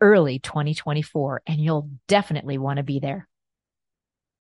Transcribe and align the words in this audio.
early 0.00 0.38
2024, 0.38 1.42
and 1.46 1.60
you'll 1.60 1.90
definitely 2.06 2.58
want 2.58 2.76
to 2.78 2.82
be 2.82 2.98
there. 2.98 3.28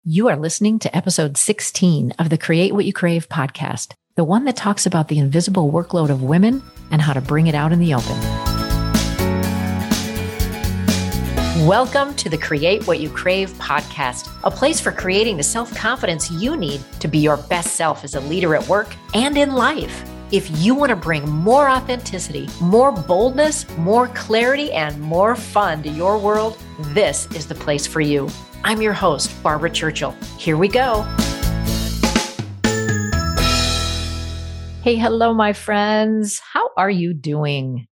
You 0.03 0.29
are 0.29 0.37
listening 0.37 0.79
to 0.79 0.95
episode 0.95 1.37
16 1.37 2.13
of 2.19 2.29
the 2.29 2.37
Create 2.37 2.73
What 2.73 2.85
You 2.85 2.93
Crave 2.93 3.27
podcast, 3.27 3.93
the 4.15 4.23
one 4.23 4.45
that 4.45 4.55
talks 4.55 4.85
about 4.85 5.09
the 5.09 5.19
invisible 5.19 5.71
workload 5.71 6.09
of 6.09 6.23
women 6.23 6.63
and 6.91 7.01
how 7.01 7.13
to 7.13 7.21
bring 7.21 7.47
it 7.47 7.55
out 7.55 7.73
in 7.73 7.79
the 7.79 7.93
open. 7.93 8.17
Welcome 11.65 12.13
to 12.15 12.29
the 12.29 12.37
Create 12.37 12.87
What 12.87 12.99
You 12.99 13.09
Crave 13.09 13.51
podcast, 13.53 14.31
a 14.43 14.51
place 14.51 14.79
for 14.79 14.91
creating 14.91 15.37
the 15.37 15.43
self 15.43 15.75
confidence 15.75 16.31
you 16.31 16.55
need 16.55 16.81
to 16.99 17.07
be 17.07 17.17
your 17.17 17.35
best 17.35 17.75
self 17.75 18.03
as 18.03 18.15
a 18.15 18.21
leader 18.21 18.55
at 18.55 18.67
work 18.69 18.95
and 19.13 19.37
in 19.37 19.53
life. 19.53 20.07
If 20.29 20.61
you 20.61 20.75
want 20.75 20.89
to 20.89 20.95
bring 20.97 21.29
more 21.29 21.69
authenticity, 21.69 22.49
more 22.59 22.91
boldness, 22.91 23.65
more 23.77 24.09
clarity, 24.09 24.73
and 24.73 24.99
more 24.99 25.37
fun 25.37 25.81
to 25.83 25.89
your 25.89 26.17
world, 26.17 26.57
this 26.93 27.27
is 27.27 27.47
the 27.47 27.55
place 27.55 27.87
for 27.87 28.01
you. 28.01 28.27
I'm 28.65 28.81
your 28.81 28.91
host, 28.91 29.31
Barbara 29.41 29.69
Churchill. 29.69 30.11
Here 30.37 30.57
we 30.57 30.67
go. 30.67 31.03
Hey, 34.83 34.97
hello, 34.97 35.33
my 35.33 35.53
friends. 35.53 36.39
How 36.39 36.71
are 36.75 36.89
you 36.89 37.13
doing? 37.13 37.87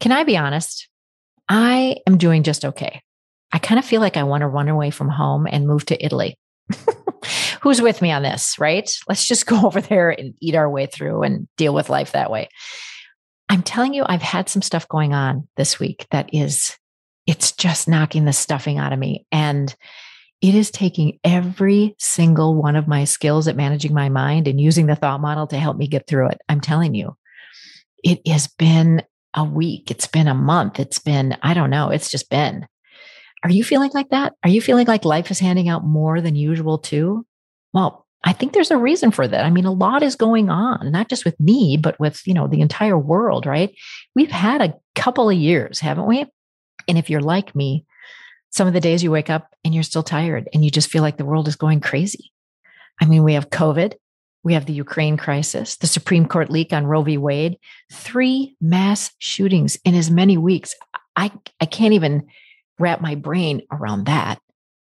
Can 0.00 0.10
I 0.10 0.24
be 0.24 0.36
honest? 0.36 0.88
I 1.48 1.98
am 2.04 2.18
doing 2.18 2.42
just 2.42 2.64
okay. 2.64 3.00
I 3.52 3.60
kind 3.60 3.78
of 3.78 3.84
feel 3.84 4.00
like 4.00 4.16
I 4.16 4.24
want 4.24 4.40
to 4.40 4.48
run 4.48 4.68
away 4.68 4.90
from 4.90 5.08
home 5.08 5.46
and 5.46 5.68
move 5.68 5.86
to 5.86 6.04
Italy. 6.04 6.34
who's 7.60 7.82
with 7.82 8.02
me 8.02 8.10
on 8.10 8.22
this, 8.22 8.58
right? 8.58 8.90
Let's 9.08 9.26
just 9.26 9.46
go 9.46 9.66
over 9.66 9.80
there 9.80 10.10
and 10.10 10.34
eat 10.40 10.54
our 10.54 10.68
way 10.68 10.86
through 10.86 11.22
and 11.22 11.48
deal 11.56 11.74
with 11.74 11.90
life 11.90 12.12
that 12.12 12.30
way. 12.30 12.48
I'm 13.48 13.62
telling 13.62 13.94
you, 13.94 14.04
I've 14.06 14.22
had 14.22 14.48
some 14.48 14.62
stuff 14.62 14.86
going 14.88 15.12
on 15.12 15.48
this 15.56 15.80
week 15.80 16.06
that 16.12 16.30
is, 16.32 16.76
it's 17.26 17.52
just 17.52 17.88
knocking 17.88 18.24
the 18.24 18.32
stuffing 18.32 18.78
out 18.78 18.92
of 18.92 18.98
me. 18.98 19.26
And 19.32 19.74
it 20.40 20.54
is 20.54 20.70
taking 20.70 21.18
every 21.24 21.94
single 21.98 22.54
one 22.54 22.76
of 22.76 22.88
my 22.88 23.04
skills 23.04 23.48
at 23.48 23.56
managing 23.56 23.92
my 23.92 24.08
mind 24.08 24.48
and 24.48 24.60
using 24.60 24.86
the 24.86 24.96
thought 24.96 25.20
model 25.20 25.46
to 25.48 25.58
help 25.58 25.76
me 25.76 25.86
get 25.86 26.06
through 26.06 26.28
it. 26.28 26.40
I'm 26.48 26.60
telling 26.60 26.94
you, 26.94 27.16
it 28.02 28.26
has 28.26 28.46
been 28.46 29.02
a 29.34 29.44
week. 29.44 29.90
It's 29.90 30.06
been 30.06 30.28
a 30.28 30.34
month. 30.34 30.80
It's 30.80 30.98
been, 30.98 31.36
I 31.42 31.52
don't 31.52 31.70
know, 31.70 31.90
it's 31.90 32.10
just 32.10 32.30
been. 32.30 32.66
Are 33.42 33.50
you 33.50 33.64
feeling 33.64 33.90
like 33.94 34.10
that? 34.10 34.34
Are 34.44 34.50
you 34.50 34.60
feeling 34.60 34.86
like 34.86 35.04
life 35.04 35.30
is 35.30 35.38
handing 35.38 35.68
out 35.68 35.84
more 35.84 36.20
than 36.20 36.36
usual 36.36 36.78
too? 36.78 37.26
Well, 37.72 38.06
I 38.22 38.32
think 38.32 38.52
there's 38.52 38.70
a 38.70 38.76
reason 38.76 39.10
for 39.10 39.26
that. 39.26 39.44
I 39.44 39.50
mean, 39.50 39.64
a 39.64 39.72
lot 39.72 40.02
is 40.02 40.14
going 40.14 40.50
on, 40.50 40.92
not 40.92 41.08
just 41.08 41.24
with 41.24 41.38
me, 41.40 41.78
but 41.80 41.98
with, 41.98 42.26
you 42.26 42.34
know, 42.34 42.46
the 42.46 42.60
entire 42.60 42.98
world, 42.98 43.46
right? 43.46 43.74
We've 44.14 44.30
had 44.30 44.60
a 44.60 44.74
couple 44.94 45.30
of 45.30 45.36
years, 45.36 45.80
haven't 45.80 46.06
we? 46.06 46.26
And 46.86 46.98
if 46.98 47.08
you're 47.08 47.22
like 47.22 47.54
me, 47.54 47.86
some 48.50 48.66
of 48.68 48.74
the 48.74 48.80
days 48.80 49.02
you 49.02 49.10
wake 49.10 49.30
up 49.30 49.54
and 49.64 49.72
you're 49.72 49.82
still 49.82 50.02
tired 50.02 50.48
and 50.52 50.64
you 50.64 50.70
just 50.70 50.90
feel 50.90 51.02
like 51.02 51.16
the 51.16 51.24
world 51.24 51.48
is 51.48 51.56
going 51.56 51.80
crazy. 51.80 52.30
I 53.00 53.06
mean, 53.06 53.22
we 53.22 53.34
have 53.34 53.48
COVID, 53.48 53.94
we 54.42 54.52
have 54.54 54.66
the 54.66 54.72
Ukraine 54.74 55.16
crisis, 55.16 55.76
the 55.76 55.86
Supreme 55.86 56.26
Court 56.26 56.50
leak 56.50 56.72
on 56.72 56.86
Roe 56.86 57.02
v. 57.02 57.16
Wade, 57.16 57.56
three 57.90 58.56
mass 58.60 59.12
shootings 59.18 59.78
in 59.84 59.94
as 59.94 60.10
many 60.10 60.36
weeks. 60.36 60.74
I, 61.16 61.32
I 61.60 61.66
can't 61.66 61.94
even 61.94 62.26
wrap 62.78 63.00
my 63.00 63.14
brain 63.14 63.62
around 63.72 64.04
that 64.06 64.40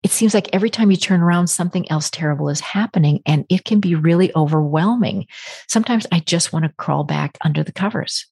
it 0.04 0.10
seems 0.10 0.34
like 0.34 0.50
every 0.52 0.68
time 0.68 0.90
you 0.90 0.98
turn 0.98 1.22
around, 1.22 1.46
something 1.46 1.90
else 1.90 2.10
terrible 2.10 2.50
is 2.50 2.60
happening 2.60 3.22
and 3.24 3.46
it 3.48 3.64
can 3.64 3.80
be 3.80 3.94
really 3.94 4.30
overwhelming. 4.36 5.26
Sometimes 5.66 6.06
I 6.12 6.20
just 6.20 6.52
want 6.52 6.66
to 6.66 6.74
crawl 6.76 7.04
back 7.04 7.38
under 7.42 7.64
the 7.64 7.72
covers. 7.72 8.26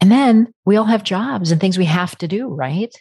And 0.00 0.12
then 0.12 0.52
we 0.64 0.76
all 0.76 0.84
have 0.84 1.02
jobs 1.02 1.50
and 1.50 1.60
things 1.60 1.76
we 1.76 1.86
have 1.86 2.16
to 2.18 2.28
do, 2.28 2.46
right? 2.46 2.94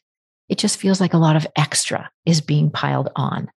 It 0.50 0.58
just 0.58 0.80
feels 0.80 1.00
like 1.00 1.14
a 1.14 1.20
lot 1.20 1.36
of 1.36 1.46
extra 1.56 2.10
is 2.26 2.42
being 2.42 2.72
piled 2.72 3.10
on. 3.16 3.52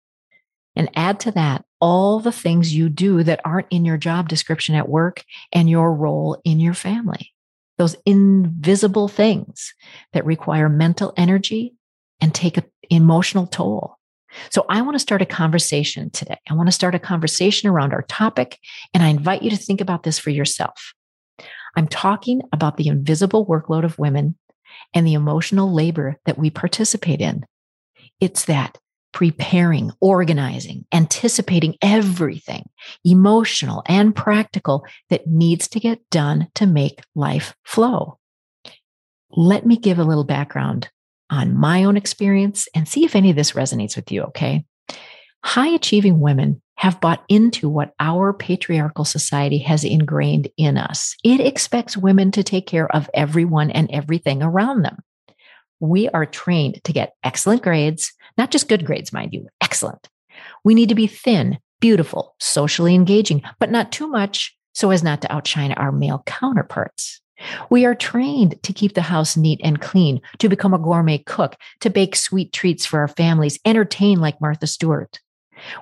And 0.75 0.91
add 0.97 1.21
to 1.21 1.31
that 1.33 1.65
all 1.81 2.19
the 2.19 2.33
things 2.33 2.75
you 2.75 2.89
do 2.89 3.23
that 3.23 3.41
aren't 3.45 3.69
in 3.71 3.85
your 3.85 3.97
job 3.97 4.29
description 4.29 4.75
at 4.75 4.89
work 4.89 5.25
and 5.53 5.71
your 5.71 5.95
role 5.95 6.41
in 6.45 6.59
your 6.59 6.75
family. 6.75 7.33
Those 7.79 7.97
invisible 8.05 9.07
things 9.07 9.75
that 10.13 10.27
require 10.27 10.69
mental 10.69 11.15
energy 11.17 11.75
and 12.21 12.35
take 12.35 12.57
an 12.57 12.65
emotional 12.91 13.47
toll. 13.47 13.97
So 14.51 14.65
I 14.69 14.83
want 14.83 14.95
to 14.95 15.01
start 15.01 15.23
a 15.23 15.27
conversation 15.27 16.11
today. 16.11 16.39
I 16.49 16.55
want 16.55 16.69
to 16.69 16.73
start 16.73 16.95
a 16.95 16.99
conversation 16.99 17.69
around 17.69 17.93
our 17.93 18.03
topic, 18.03 18.59
and 18.95 19.03
I 19.03 19.09
invite 19.09 19.43
you 19.43 19.51
to 19.51 19.57
think 19.57 19.81
about 19.81 20.03
this 20.03 20.19
for 20.19 20.31
yourself. 20.31 20.95
I'm 21.77 21.89
talking 21.89 22.43
about 22.53 22.77
the 22.77 22.89
invisible 22.89 23.47
workload 23.47 23.85
of 23.85 23.99
women 23.99 24.37
and 24.95 25.07
the 25.07 25.15
emotional 25.15 25.73
labor 25.73 26.17
that 26.25 26.39
we 26.39 26.51
participate 26.51 27.21
in. 27.21 27.45
It's 28.21 28.47
that 28.47 28.79
preparing, 29.13 29.91
organizing, 30.01 30.85
anticipating 30.93 31.75
everything, 31.81 32.69
emotional 33.05 33.83
and 33.87 34.15
practical, 34.15 34.85
that 35.09 35.27
needs 35.27 35.69
to 35.69 35.81
get 35.81 36.01
done 36.11 36.49
to 36.55 36.67
make 36.67 37.01
life 37.15 37.55
flow. 37.65 38.19
Let 39.31 39.65
me 39.65 39.79
give 39.79 39.99
a 39.99 40.05
little 40.05 40.25
background 40.25 40.91
on 41.31 41.57
my 41.57 41.85
own 41.85 41.97
experience 41.97 42.69
and 42.75 42.89
see 42.89 43.05
if 43.05 43.17
any 43.17 43.31
of 43.31 43.37
this 43.37 43.53
resonates 43.53 43.97
with 43.97 44.11
you, 44.13 44.23
okay? 44.25 44.65
High 45.45 45.69
achieving 45.69 46.21
women 46.21 46.63
have 46.77 47.01
bought 47.01 47.25
into 47.29 47.69
what 47.69 47.95
our 48.01 48.33
patriarchal 48.33 49.05
society 49.05 49.59
has 49.59 49.85
ingrained 49.85 50.49
in 50.57 50.77
us. 50.77 51.15
It 51.25 51.41
expects 51.41 51.97
women 51.97 52.31
to 52.33 52.43
take 52.43 52.67
care 52.67 52.91
of 52.95 53.09
everyone 53.15 53.71
and 53.71 53.91
everything 53.91 54.43
around 54.43 54.83
them. 54.83 54.99
We 55.81 56.09
are 56.11 56.27
trained 56.27 56.83
to 56.85 56.93
get 56.93 57.15
excellent 57.25 57.63
grades, 57.63 58.13
not 58.37 58.51
just 58.51 58.69
good 58.69 58.85
grades, 58.85 59.13
mind 59.13 59.33
you, 59.33 59.49
excellent. 59.61 60.09
We 60.65 60.75
need 60.75 60.91
to 60.91 60.95
be 60.95 61.07
thin, 61.07 61.59
beautiful, 61.81 62.35
socially 62.41 62.95
engaging, 62.95 63.43
but 63.59 63.71
not 63.71 63.93
too 63.93 64.09
much 64.09 64.57
so 64.75 64.91
as 64.91 65.03
not 65.03 65.23
to 65.23 65.33
outshine 65.33 65.73
our 65.73 65.93
male 65.93 66.23
counterparts. 66.27 67.21
We 67.71 67.85
are 67.85 67.95
trained 67.95 68.63
to 68.63 68.73
keep 68.73 68.95
the 68.95 69.03
house 69.03 69.37
neat 69.37 69.61
and 69.63 69.81
clean, 69.81 70.21
to 70.39 70.49
become 70.49 70.75
a 70.75 70.79
gourmet 70.79 71.19
cook, 71.19 71.57
to 71.81 71.91
bake 71.91 72.17
sweet 72.17 72.53
treats 72.53 72.87
for 72.87 73.01
our 73.01 73.09
families, 73.09 73.59
entertain 73.65 74.21
like 74.21 74.41
Martha 74.41 74.67
Stewart. 74.67 75.21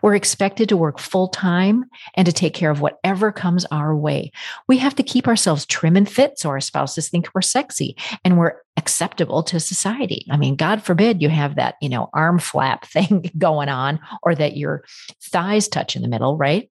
We're 0.02 0.14
expected 0.14 0.68
to 0.68 0.76
work 0.76 0.98
full 0.98 1.28
time 1.28 1.84
and 2.14 2.26
to 2.26 2.32
take 2.32 2.54
care 2.54 2.70
of 2.70 2.80
whatever 2.80 3.32
comes 3.32 3.64
our 3.66 3.96
way. 3.96 4.30
We 4.68 4.78
have 4.78 4.94
to 4.96 5.02
keep 5.02 5.26
ourselves 5.26 5.66
trim 5.66 5.96
and 5.96 6.08
fit 6.08 6.38
so 6.38 6.50
our 6.50 6.60
spouses 6.60 7.08
think 7.08 7.28
we're 7.34 7.42
sexy 7.42 7.96
and 8.24 8.38
we're 8.38 8.54
acceptable 8.76 9.42
to 9.44 9.60
society. 9.60 10.26
I 10.30 10.36
mean, 10.36 10.56
God 10.56 10.82
forbid 10.82 11.22
you 11.22 11.28
have 11.28 11.56
that, 11.56 11.76
you 11.80 11.88
know, 11.88 12.08
arm 12.12 12.38
flap 12.38 12.86
thing 12.88 13.30
going 13.38 13.68
on 13.68 14.00
or 14.22 14.34
that 14.34 14.56
your 14.56 14.84
thighs 15.22 15.68
touch 15.68 15.96
in 15.96 16.02
the 16.02 16.08
middle, 16.08 16.36
right? 16.36 16.70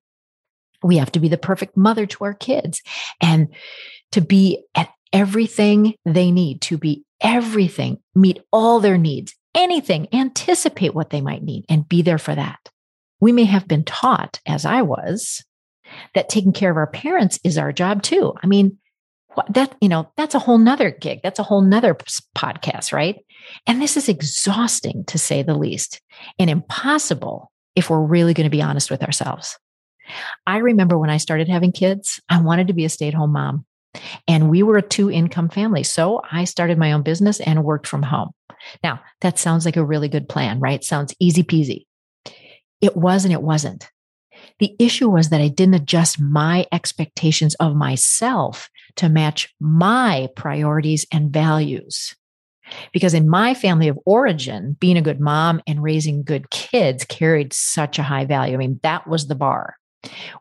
We 0.82 0.98
have 0.98 1.12
to 1.14 1.20
be 1.20 1.30
the 1.30 1.38
perfect 1.38 1.78
mother 1.78 2.06
to 2.06 2.26
our 2.26 2.34
kids. 2.34 2.82
And 3.22 3.50
to 4.14 4.22
be 4.22 4.64
at 4.76 4.90
everything 5.12 5.96
they 6.06 6.32
need, 6.32 6.62
to 6.62 6.78
be 6.78 7.04
everything, 7.22 8.00
meet 8.16 8.42
all 8.52 8.80
their 8.80 8.98
needs, 8.98 9.34
anything, 9.56 10.08
anticipate 10.14 10.94
what 10.94 11.10
they 11.10 11.22
might 11.22 11.44
need, 11.44 11.66
and 11.70 11.88
be 11.88 12.02
there 12.02 12.18
for 12.18 12.36
that. 12.36 12.60
We 13.20 13.32
may 13.32 13.46
have 13.46 13.68
been 13.68 13.84
taught, 13.84 14.40
as 14.46 14.66
I 14.66 14.82
was, 14.82 15.44
that 16.16 16.30
taking 16.30 16.54
care 16.54 16.72
of 16.72 16.78
our 16.78 16.88
parents 16.88 17.40
is 17.44 17.58
our 17.58 17.72
job 17.72 18.02
too. 18.04 18.34
I 18.42 18.48
mean, 18.48 18.78
that 19.50 19.76
you 19.82 19.90
know 19.90 20.12
that's 20.16 20.36
a 20.36 20.40
whole 20.40 20.60
nother 20.60 20.92
gig 20.92 21.20
that's 21.24 21.40
a 21.40 21.44
whole 21.44 21.62
nother 21.62 21.96
podcast 22.38 22.94
right 22.94 23.26
and 23.66 23.82
this 23.82 23.98
is 23.98 24.08
exhausting 24.08 25.04
to 25.06 25.18
say 25.18 25.42
the 25.42 25.56
least 25.56 26.00
and 26.38 26.52
impossible 26.52 27.52
if 27.76 27.90
we're 27.90 28.00
really 28.00 28.36
going 28.36 28.46
to 28.46 28.56
be 28.56 28.62
honest 28.62 28.92
with 28.92 29.02
ourselves 29.02 29.58
i 30.46 30.58
remember 30.58 31.00
when 31.00 31.10
i 31.10 31.18
started 31.18 31.50
having 31.50 31.72
kids 31.72 32.22
i 32.30 32.40
wanted 32.40 32.68
to 32.68 32.74
be 32.74 32.86
a 32.86 32.90
stay-at-home 32.90 33.32
mom 33.32 33.66
and 34.28 34.50
we 34.50 34.64
were 34.64 34.78
a 34.78 34.82
two 34.82 35.12
income 35.12 35.50
family. 35.50 35.84
So 35.84 36.22
I 36.32 36.46
started 36.46 36.78
my 36.78 36.92
own 36.92 37.04
business 37.04 37.40
and 37.40 37.64
worked 37.64 37.88
from 37.88 38.04
home. 38.04 38.32
Now, 38.84 39.02
that 39.22 39.38
sounds 39.38 39.66
like 39.66 39.78
a 39.78 39.86
really 39.86 40.10
good 40.10 40.30
plan, 40.30 40.60
right? 40.60 40.84
Sounds 40.84 41.16
easy 41.20 41.44
peasy. 41.44 41.86
It 42.82 42.96
was 42.96 43.26
and 43.26 43.34
it 43.34 43.42
wasn't. 43.42 43.90
The 44.60 44.76
issue 44.80 45.10
was 45.10 45.30
that 45.30 45.42
I 45.42 45.48
didn't 45.48 45.76
adjust 45.76 46.20
my 46.20 46.66
expectations 46.72 47.56
of 47.56 47.76
myself 47.76 48.70
to 48.98 49.10
match 49.10 49.54
my 49.60 50.30
priorities 50.36 51.06
and 51.12 51.32
values. 51.32 52.16
Because 52.94 53.14
in 53.14 53.28
my 53.28 53.54
family 53.54 53.88
of 53.88 54.00
origin, 54.06 54.78
being 54.80 54.98
a 54.98 55.02
good 55.02 55.20
mom 55.20 55.62
and 55.68 55.84
raising 55.84 56.24
good 56.24 56.50
kids 56.50 57.04
carried 57.04 57.54
such 57.54 58.00
a 58.00 58.04
high 58.04 58.26
value. 58.26 58.54
I 58.54 58.58
mean, 58.58 58.80
that 58.84 59.08
was 59.08 59.28
the 59.28 59.36
bar, 59.36 59.76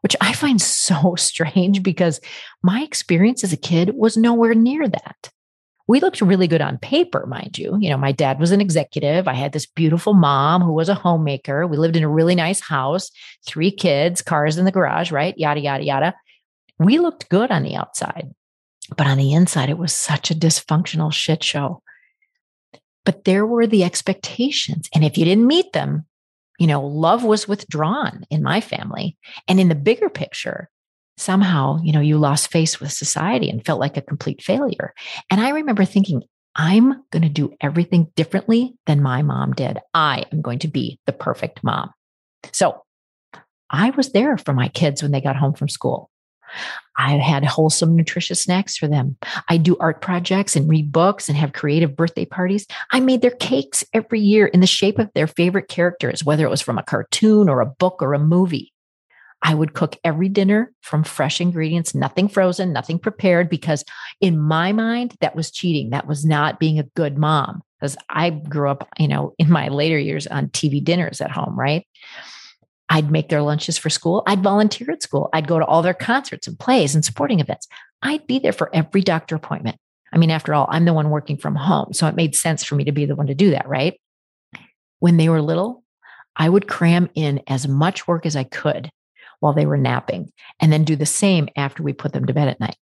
which 0.01 0.17
I 0.21 0.33
find 0.33 0.61
so 0.61 1.15
strange 1.19 1.83
because 1.83 2.21
my 2.63 2.83
experience 2.83 3.45
as 3.45 3.53
a 3.53 3.59
kid 3.59 3.93
was 3.95 4.17
nowhere 4.17 4.55
near 4.55 4.89
that. 4.89 5.31
We 5.89 6.01
looked 6.01 6.21
really 6.21 6.47
good 6.47 6.63
on 6.63 6.79
paper, 6.79 7.27
mind 7.27 7.59
you. 7.59 7.77
You 7.81 7.91
know, 7.91 7.97
my 7.97 8.13
dad 8.13 8.39
was 8.39 8.53
an 8.53 8.61
executive. 8.61 9.27
I 9.27 9.35
had 9.35 9.53
this 9.53 9.67
beautiful 9.67 10.15
mom 10.15 10.63
who 10.63 10.73
was 10.73 10.89
a 10.89 10.95
homemaker. 10.95 11.67
We 11.67 11.77
lived 11.77 11.97
in 11.97 12.05
a 12.05 12.09
really 12.09 12.37
nice 12.37 12.61
house, 12.61 13.11
three 13.47 13.73
kids, 13.73 14.23
cars 14.23 14.59
in 14.59 14.65
the 14.65 14.71
garage, 14.71 15.11
right? 15.11 15.37
Yada, 15.37 15.61
yada, 15.61 15.85
yada. 15.85 16.15
We 16.79 16.99
looked 16.99 17.29
good 17.29 17.51
on 17.51 17.65
the 17.65 17.75
outside, 17.75 18.33
but 18.97 19.07
on 19.07 19.19
the 19.19 19.33
inside, 19.33 19.71
it 19.71 19.79
was 19.79 19.93
such 19.93 20.31
a 20.31 20.37
dysfunctional 20.37 21.13
shit 21.13 21.43
show 21.43 21.83
but 23.05 23.25
there 23.25 23.47
were 23.47 23.67
the 23.67 23.85
expectations. 23.85 24.89
And 24.95 25.05
if 25.05 25.19
you 25.19 25.25
didn't 25.25 25.47
meet 25.47 25.73
them, 25.73 26.07
you 26.63 26.69
know, 26.69 26.87
love 26.87 27.25
was 27.25 27.49
withdrawn 27.49 28.25
in 28.31 28.41
my 28.41 28.61
family. 28.61 29.17
And 29.49 29.59
in 29.59 29.69
the 29.69 29.75
bigger 29.75 30.09
picture, 30.09 30.71
somehow, 31.17 31.81
you 31.83 31.93
know, 31.93 32.01
you 32.01 32.19
lost 32.19 32.53
face 32.53 32.79
with 32.79 32.93
society 32.93 33.51
and 33.51 33.67
felt 33.67 33.81
like 33.81 33.97
a 33.97 34.03
complete 34.03 34.41
failure. 34.41 34.95
And 35.29 35.41
I 35.41 35.51
remember 35.51 35.85
thinking, 35.85 36.23
I'm 36.55 37.03
going 37.11 37.23
to 37.25 37.29
do 37.29 37.53
everything 37.61 38.13
differently 38.15 38.77
than 38.87 39.03
my 39.03 39.23
mom 39.23 39.55
did. 39.55 39.81
I 39.93 40.27
am 40.33 40.41
going 40.41 40.61
to 40.61 40.69
be 40.69 41.01
the 41.05 41.13
perfect 41.13 41.65
mom. 41.65 41.91
So 42.53 42.85
I 43.69 43.91
was 43.91 44.13
there 44.13 44.39
for 44.39 44.53
my 44.53 44.69
kids 44.69 45.03
when 45.03 45.11
they 45.11 45.21
got 45.21 45.35
home 45.35 45.55
from 45.55 45.69
school. 45.69 46.11
I 46.99 47.17
had 47.17 47.45
wholesome, 47.45 47.97
nutritious 47.97 48.43
snacks 48.43 48.77
for 48.77 48.87
them. 48.87 49.17
I 49.49 49.57
do 49.57 49.77
art 49.79 50.01
projects 50.03 50.57
and 50.57 50.69
read 50.69 50.93
books 50.93 51.29
and 51.29 51.37
have 51.39 51.53
creative 51.53 51.97
birthday 51.97 52.25
parties. 52.25 52.67
I 52.91 53.01
made 53.01 53.23
their 53.23 53.31
cakes 53.31 53.85
every 53.93 54.21
year 54.21 54.47
in 54.47 54.61
the 54.61 54.67
shape 54.67 54.99
of 54.99 55.11
their 55.15 55.27
favorite 55.27 55.69
characters, 55.69 56.25
whether 56.25 56.45
it 56.45 56.51
was 56.51 56.61
from 56.61 56.79
a 56.79 56.83
cartoon 56.83 57.49
or 57.49 57.61
a 57.61 57.67
book 57.67 58.03
or 58.03 58.15
a 58.15 58.19
movie. 58.19 58.73
I 59.43 59.55
would 59.55 59.75
cook 59.75 59.97
every 60.05 60.29
dinner 60.29 60.73
from 60.83 61.03
fresh 61.03 61.41
ingredients, 61.41 61.95
nothing 61.95 62.29
frozen, 62.29 62.73
nothing 62.73 62.99
prepared, 62.99 63.49
because 63.49 63.85
in 64.21 64.39
my 64.39 64.73
mind, 64.73 65.17
that 65.21 65.35
was 65.35 65.51
cheating. 65.51 65.91
That 65.91 66.07
was 66.07 66.25
not 66.25 66.61
being 66.61 66.79
a 66.79 66.85
good 66.95 67.19
mom. 67.19 67.63
Because 67.81 67.97
I 68.09 68.31
grew 68.31 68.71
up, 68.71 68.89
you 68.99 69.09
know, 69.09 69.35
in 69.39 69.51
my 69.51 69.67
later 69.67 69.99
years 69.99 70.29
on 70.29 70.49
TV 70.49 70.83
dinners 70.83 71.21
at 71.21 71.33
home, 71.33 71.59
right? 71.59 71.85
I'd 72.93 73.11
make 73.11 73.31
their 73.31 73.41
lunches 73.41 73.79
for 73.79 73.89
school. 73.89 74.23
I'd 74.27 74.43
volunteer 74.43 74.91
at 74.91 75.03
school. 75.03 75.31
I'd 75.33 75.49
go 75.49 75.59
to 75.59 75.65
all 75.65 75.81
their 75.81 75.95
concerts 75.95 76.47
and 76.47 76.59
plays 76.59 76.95
and 76.95 77.03
sporting 77.03 77.41
events. 77.41 77.67
I'd 78.03 78.27
be 78.27 78.39
there 78.39 78.53
for 78.53 78.69
every 78.75 79.01
doctor 79.01 79.35
appointment. 79.35 79.79
I 80.13 80.19
mean, 80.19 80.31
after 80.31 80.53
all, 80.53 80.67
I'm 80.69 80.85
the 80.85 80.93
one 80.93 81.09
working 81.09 81.39
from 81.39 81.55
home. 81.55 81.95
So 81.95 82.07
it 82.07 82.17
made 82.17 82.37
sense 82.37 82.63
for 82.63 82.75
me 82.75 82.85
to 82.85 82.93
be 82.93 83.07
the 83.07 83.17
one 83.17 83.29
to 83.29 83.35
do 83.35 83.53
that, 83.53 83.67
right? 83.67 83.99
When 84.99 85.17
they 85.17 85.31
were 85.31 85.41
little, 85.41 85.83
I 86.37 86.51
would 86.51 86.69
cram 86.69 87.09
in 87.15 87.41
as 87.47 87.67
much 87.67 88.07
work 88.07 88.27
as 88.27 88.37
I 88.37 88.45
could 88.45 88.91
while 89.41 89.55
they 89.55 89.65
were 89.65 89.79
napping 89.79 90.31
and 90.61 90.71
then 90.71 90.85
do 90.85 90.95
the 90.95 91.07
same 91.07 91.49
after 91.57 91.83
we 91.83 91.95
put 91.95 92.13
them 92.13 92.27
to 92.27 92.35
bed 92.35 92.49
at 92.49 92.61
night. 92.61 92.77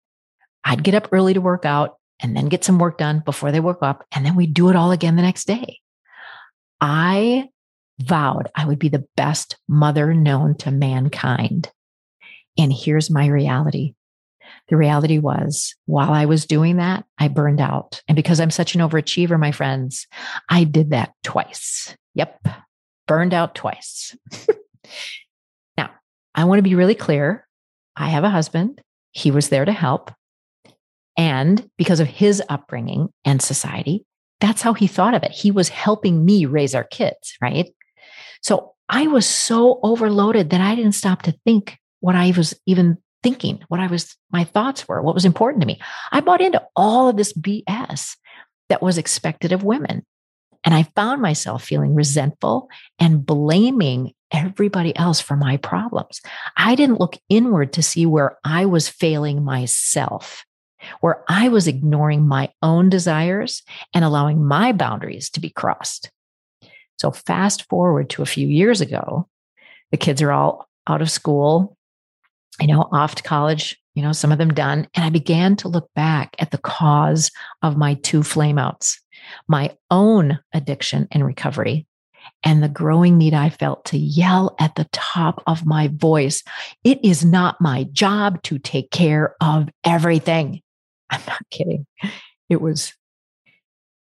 I'd 0.63 0.85
get 0.85 0.95
up 0.95 1.09
early 1.11 1.35
to 1.35 1.41
work 1.41 1.65
out 1.65 1.97
and 2.21 2.37
then 2.37 2.49
get 2.49 2.63
some 2.63 2.79
work 2.79 2.99
done 2.99 3.25
before 3.25 3.51
they 3.51 3.59
woke 3.59 3.83
up. 3.83 4.05
And 4.13 4.25
then 4.25 4.37
we'd 4.37 4.55
do 4.55 4.71
it 4.71 4.77
all 4.77 4.93
again 4.93 5.17
the 5.17 5.23
next 5.23 5.49
day. 5.49 5.81
I 6.81 7.49
vowed 7.99 8.49
I 8.55 8.67
would 8.67 8.79
be 8.79 8.89
the 8.89 9.07
best 9.17 9.57
mother 9.69 10.15
known 10.15 10.57
to 10.59 10.71
mankind. 10.71 11.71
And 12.59 12.73
here's 12.73 13.11
my 13.11 13.27
reality. 13.27 13.95
The 14.69 14.77
reality 14.77 15.19
was 15.19 15.75
while 15.87 16.13
I 16.13 16.25
was 16.25 16.47
doing 16.47 16.77
that, 16.77 17.05
I 17.19 17.29
burned 17.29 17.61
out. 17.61 18.03
And 18.09 18.17
because 18.17 18.41
I'm 18.41 18.51
such 18.51 18.75
an 18.75 18.81
overachiever, 18.81 19.39
my 19.39 19.53
friends, 19.53 20.07
I 20.49 20.65
did 20.65 20.91
that 20.91 21.13
twice. 21.23 21.97
Yep. 22.15 22.49
Burned 23.07 23.35
out 23.35 23.55
twice. 23.55 24.17
now, 25.79 25.91
I 26.35 26.45
want 26.45 26.59
to 26.59 26.63
be 26.63 26.75
really 26.75 26.95
clear. 26.95 27.47
I 27.95 28.09
have 28.09 28.25
a 28.25 28.31
husband. 28.31 28.81
He 29.13 29.31
was 29.31 29.49
there 29.49 29.65
to 29.65 29.73
help. 29.73 30.11
And 31.17 31.69
because 31.79 32.01
of 32.01 32.09
his 32.09 32.43
upbringing 32.49 33.09
and 33.25 33.41
society, 33.41 34.05
that's 34.41 34.63
how 34.63 34.75
he 34.75 34.87
thought 34.87 35.15
of 35.15 35.23
it. 35.23 35.31
He 35.31 35.51
was 35.51 35.71
helping 35.71 36.25
me 36.25 36.45
raise 36.45 36.75
our 36.75 36.85
kids, 36.85 37.37
right? 37.41 37.71
So 38.47 38.75
I 38.89 39.09
was 39.09 39.27
so 39.27 39.81
overloaded 39.83 40.51
that 40.51 40.61
I 40.61 40.77
didn't 40.77 40.93
stop 40.93 41.23
to 41.23 41.35
think 41.45 41.79
what 41.99 42.15
I 42.15 42.33
was 42.37 42.55
even 42.65 42.97
thinking, 43.21 43.59
what 43.67 43.81
I 43.81 43.89
was, 43.89 44.17
my 44.31 44.45
thoughts 44.45 44.87
were, 44.87 45.03
what 45.03 45.17
was 45.17 45.25
important 45.25 45.63
to 45.63 45.67
me. 45.67 45.81
I 46.13 46.21
bought 46.21 46.41
into 46.41 46.63
all 46.77 47.09
of 47.09 47.17
this 47.17 47.33
BS 47.33 48.15
that 48.69 48.83
was 48.83 48.99
expected 48.99 49.51
of 49.51 49.65
women. 49.65 50.07
And 50.63 50.77
I 50.77 50.85
found 50.95 51.21
myself 51.21 51.65
feeling 51.65 51.97
resentful 51.97 52.69
and 53.01 53.27
blaming 53.27 54.13
everybody 54.31 54.97
else 54.97 55.21
for 55.21 55.35
my 55.35 55.57
problems. 55.57 56.21
I 56.57 56.77
didn't 56.77 57.01
look 57.01 57.19
inward 57.29 57.73
to 57.73 57.83
see 57.83 58.07
where 58.07 58.39
I 58.45 58.67
was 58.67 58.89
failing 58.89 59.43
myself, 59.43 60.45
where 61.01 61.25
I 61.29 61.49
was 61.49 61.67
ignoring 61.67 62.29
my 62.29 62.51
own 62.63 62.91
desires 62.91 63.65
and 63.93 64.05
allowing 64.05 64.47
my 64.47 64.71
boundaries 64.71 65.31
to 65.31 65.41
be 65.41 65.51
crossed. 65.51 66.13
So 66.99 67.11
fast 67.11 67.69
forward 67.69 68.11
to 68.11 68.23
a 68.23 68.27
few 68.27 68.49
years 68.49 68.81
ago, 68.81 69.29
the 69.91 69.97
kids 69.97 70.23
are 70.23 70.33
all 70.33 70.69
out 70.87 71.03
of 71.03 71.11
school, 71.11 71.77
you 72.61 72.67
know, 72.67 72.89
off 72.93 73.17
to 73.17 73.23
college, 73.23 73.81
you 73.95 74.03
know, 74.03 74.13
some 74.13 74.33
of 74.33 74.39
them 74.39 74.53
done. 74.53 74.89
And 74.95 75.05
I 75.05 75.11
began 75.11 75.57
to 75.57 75.69
look 75.69 75.89
back 75.95 76.37
at 76.39 76.51
the 76.51 76.59
cause 76.59 77.31
of 77.63 77.77
my 77.77 77.95
two 77.95 78.21
flameouts, 78.21 78.99
my 79.49 79.75
own 79.91 80.39
addiction 80.53 81.09
and 81.11 81.25
recovery, 81.25 81.87
and 82.43 82.63
the 82.63 82.69
growing 82.69 83.19
need 83.19 83.35
I 83.35 83.51
felt 83.51 83.85
to 83.87 83.99
yell 83.99 84.55
at 84.59 84.75
the 84.75 84.89
top 84.93 85.43
of 85.47 85.67
my 85.67 85.89
voice. 85.89 86.43
It 86.85 87.05
is 87.05 87.25
not 87.25 87.61
my 87.61 87.85
job 87.85 88.43
to 88.45 88.59
take 88.59 88.91
care 88.91 89.35
of 89.41 89.69
everything. 89.85 90.63
I'm 91.11 91.23
not 91.27 91.43
kidding. 91.51 91.87
It 92.49 92.61
was, 92.61 92.95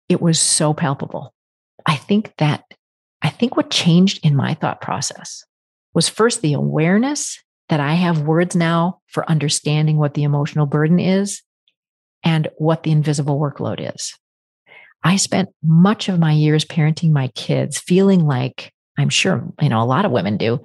it 0.09 0.21
was 0.21 0.39
so 0.39 0.73
palpable. 0.73 1.33
I 1.85 1.95
think 1.95 2.33
that 2.37 2.63
I 3.21 3.29
think 3.29 3.55
what 3.55 3.69
changed 3.69 4.25
in 4.25 4.35
my 4.35 4.53
thought 4.53 4.81
process 4.81 5.43
was 5.93 6.09
first 6.09 6.41
the 6.41 6.53
awareness 6.53 7.39
that 7.69 7.79
I 7.79 7.93
have 7.93 8.21
words 8.21 8.55
now 8.55 8.99
for 9.07 9.29
understanding 9.29 9.97
what 9.97 10.13
the 10.13 10.23
emotional 10.23 10.65
burden 10.65 10.99
is 10.99 11.41
and 12.23 12.47
what 12.57 12.83
the 12.83 12.91
invisible 12.91 13.39
workload 13.39 13.93
is. 13.95 14.13
I 15.03 15.15
spent 15.17 15.49
much 15.63 16.09
of 16.09 16.19
my 16.19 16.31
years 16.31 16.65
parenting 16.65 17.11
my 17.11 17.27
kids 17.29 17.77
feeling 17.77 18.25
like 18.25 18.73
I'm 18.97 19.09
sure, 19.09 19.51
you 19.61 19.69
know, 19.69 19.81
a 19.81 19.85
lot 19.85 20.05
of 20.05 20.11
women 20.11 20.37
do, 20.37 20.59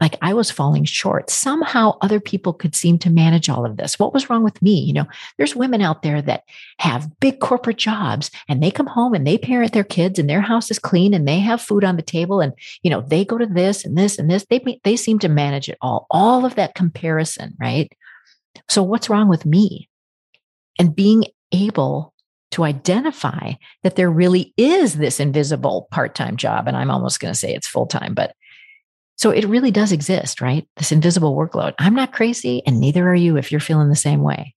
like 0.00 0.16
I 0.22 0.32
was 0.32 0.50
falling 0.50 0.84
short. 0.84 1.30
Somehow 1.30 1.98
other 2.00 2.20
people 2.20 2.52
could 2.52 2.74
seem 2.74 2.98
to 3.00 3.10
manage 3.10 3.48
all 3.48 3.66
of 3.66 3.76
this. 3.76 3.98
What 3.98 4.14
was 4.14 4.30
wrong 4.30 4.42
with 4.42 4.60
me? 4.62 4.80
You 4.80 4.94
know, 4.94 5.06
there's 5.36 5.54
women 5.54 5.82
out 5.82 6.02
there 6.02 6.22
that 6.22 6.44
have 6.78 7.20
big 7.20 7.40
corporate 7.40 7.76
jobs 7.76 8.30
and 8.48 8.62
they 8.62 8.70
come 8.70 8.86
home 8.86 9.14
and 9.14 9.26
they 9.26 9.36
parent 9.36 9.72
their 9.72 9.84
kids 9.84 10.18
and 10.18 10.28
their 10.28 10.40
house 10.40 10.70
is 10.70 10.78
clean 10.78 11.12
and 11.12 11.28
they 11.28 11.38
have 11.40 11.60
food 11.60 11.84
on 11.84 11.96
the 11.96 12.02
table 12.02 12.40
and, 12.40 12.54
you 12.82 12.90
know, 12.90 13.02
they 13.02 13.24
go 13.24 13.36
to 13.36 13.46
this 13.46 13.84
and 13.84 13.96
this 13.96 14.18
and 14.18 14.30
this. 14.30 14.46
They, 14.48 14.80
they 14.84 14.96
seem 14.96 15.18
to 15.20 15.28
manage 15.28 15.68
it 15.68 15.78
all, 15.82 16.06
all 16.10 16.46
of 16.46 16.54
that 16.54 16.74
comparison, 16.74 17.54
right? 17.60 17.92
So 18.68 18.82
what's 18.82 19.10
wrong 19.10 19.28
with 19.28 19.44
me? 19.44 19.88
And 20.78 20.96
being 20.96 21.24
able 21.52 22.14
to 22.52 22.64
identify 22.64 23.52
that 23.82 23.96
there 23.96 24.10
really 24.10 24.52
is 24.56 24.94
this 24.94 25.20
invisible 25.20 25.88
part 25.90 26.14
time 26.14 26.36
job. 26.36 26.66
And 26.66 26.76
I'm 26.76 26.90
almost 26.90 27.20
going 27.20 27.32
to 27.32 27.38
say 27.38 27.54
it's 27.54 27.68
full 27.68 27.86
time, 27.86 28.14
but 28.14 28.34
so 29.20 29.28
it 29.28 29.44
really 29.44 29.70
does 29.70 29.92
exist, 29.92 30.40
right? 30.40 30.66
This 30.78 30.92
invisible 30.92 31.36
workload. 31.36 31.74
I'm 31.78 31.94
not 31.94 32.14
crazy, 32.14 32.62
and 32.64 32.80
neither 32.80 33.06
are 33.06 33.14
you 33.14 33.36
if 33.36 33.52
you're 33.52 33.60
feeling 33.60 33.90
the 33.90 33.94
same 33.94 34.22
way. 34.22 34.54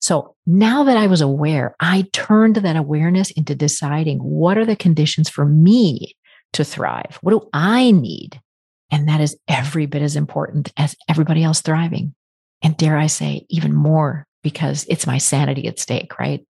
So 0.00 0.36
now 0.44 0.84
that 0.84 0.98
I 0.98 1.06
was 1.06 1.22
aware, 1.22 1.74
I 1.80 2.04
turned 2.12 2.56
that 2.56 2.76
awareness 2.76 3.30
into 3.30 3.54
deciding 3.54 4.18
what 4.18 4.58
are 4.58 4.66
the 4.66 4.76
conditions 4.76 5.30
for 5.30 5.46
me 5.46 6.14
to 6.52 6.62
thrive? 6.62 7.18
What 7.22 7.30
do 7.30 7.48
I 7.54 7.90
need? 7.90 8.38
And 8.92 9.08
that 9.08 9.22
is 9.22 9.34
every 9.48 9.86
bit 9.86 10.02
as 10.02 10.14
important 10.14 10.74
as 10.76 10.94
everybody 11.08 11.42
else 11.42 11.62
thriving. 11.62 12.14
And 12.62 12.76
dare 12.76 12.98
I 12.98 13.06
say, 13.06 13.46
even 13.48 13.72
more 13.72 14.26
because 14.42 14.84
it's 14.90 15.06
my 15.06 15.16
sanity 15.16 15.68
at 15.68 15.78
stake, 15.78 16.18
right? 16.18 16.46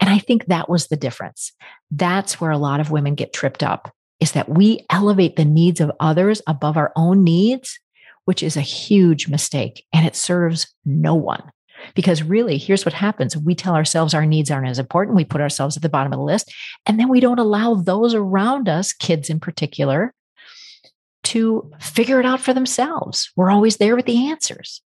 And 0.00 0.10
I 0.10 0.18
think 0.18 0.46
that 0.46 0.68
was 0.68 0.88
the 0.88 0.96
difference. 0.96 1.52
That's 1.90 2.42
where 2.42 2.50
a 2.50 2.58
lot 2.58 2.80
of 2.80 2.90
women 2.90 3.14
get 3.14 3.32
tripped 3.32 3.62
up 3.62 3.90
is 4.20 4.32
that 4.32 4.48
we 4.48 4.84
elevate 4.90 5.36
the 5.36 5.44
needs 5.44 5.80
of 5.80 5.92
others 6.00 6.40
above 6.46 6.76
our 6.76 6.92
own 6.96 7.24
needs, 7.24 7.78
which 8.24 8.42
is 8.42 8.56
a 8.56 8.62
huge 8.62 9.28
mistake 9.28 9.84
and 9.92 10.06
it 10.06 10.16
serves 10.16 10.72
no 10.84 11.14
one. 11.14 11.42
Because 11.94 12.22
really, 12.22 12.56
here's 12.56 12.84
what 12.84 12.94
happens 12.94 13.36
we 13.36 13.54
tell 13.54 13.74
ourselves 13.74 14.14
our 14.14 14.24
needs 14.24 14.50
aren't 14.50 14.68
as 14.68 14.78
important. 14.78 15.16
We 15.16 15.24
put 15.24 15.40
ourselves 15.40 15.76
at 15.76 15.82
the 15.82 15.88
bottom 15.88 16.12
of 16.12 16.18
the 16.18 16.24
list, 16.24 16.52
and 16.86 16.98
then 16.98 17.08
we 17.08 17.20
don't 17.20 17.38
allow 17.38 17.74
those 17.74 18.14
around 18.14 18.68
us, 18.68 18.92
kids 18.92 19.28
in 19.28 19.38
particular, 19.38 20.14
to 21.24 21.70
figure 21.80 22.20
it 22.20 22.26
out 22.26 22.40
for 22.40 22.54
themselves. 22.54 23.30
We're 23.36 23.50
always 23.50 23.76
there 23.76 23.96
with 23.96 24.06
the 24.06 24.28
answers. 24.28 24.82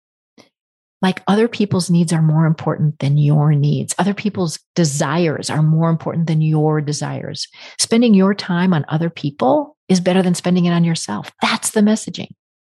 Like 1.02 1.22
other 1.26 1.48
people's 1.48 1.90
needs 1.90 2.12
are 2.12 2.22
more 2.22 2.46
important 2.46 3.00
than 3.00 3.18
your 3.18 3.52
needs. 3.52 3.94
Other 3.98 4.14
people's 4.14 4.58
desires 4.74 5.50
are 5.50 5.62
more 5.62 5.90
important 5.90 6.28
than 6.28 6.40
your 6.40 6.80
desires. 6.80 7.48
Spending 7.78 8.14
your 8.14 8.34
time 8.34 8.72
on 8.72 8.86
other 8.88 9.10
people 9.10 9.76
is 9.88 10.00
better 10.00 10.22
than 10.22 10.34
spending 10.34 10.64
it 10.64 10.72
on 10.72 10.84
yourself. 10.84 11.32
That's 11.42 11.72
the 11.72 11.80
messaging. 11.80 12.30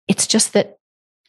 It's 0.07 0.27
just 0.27 0.53
that 0.53 0.77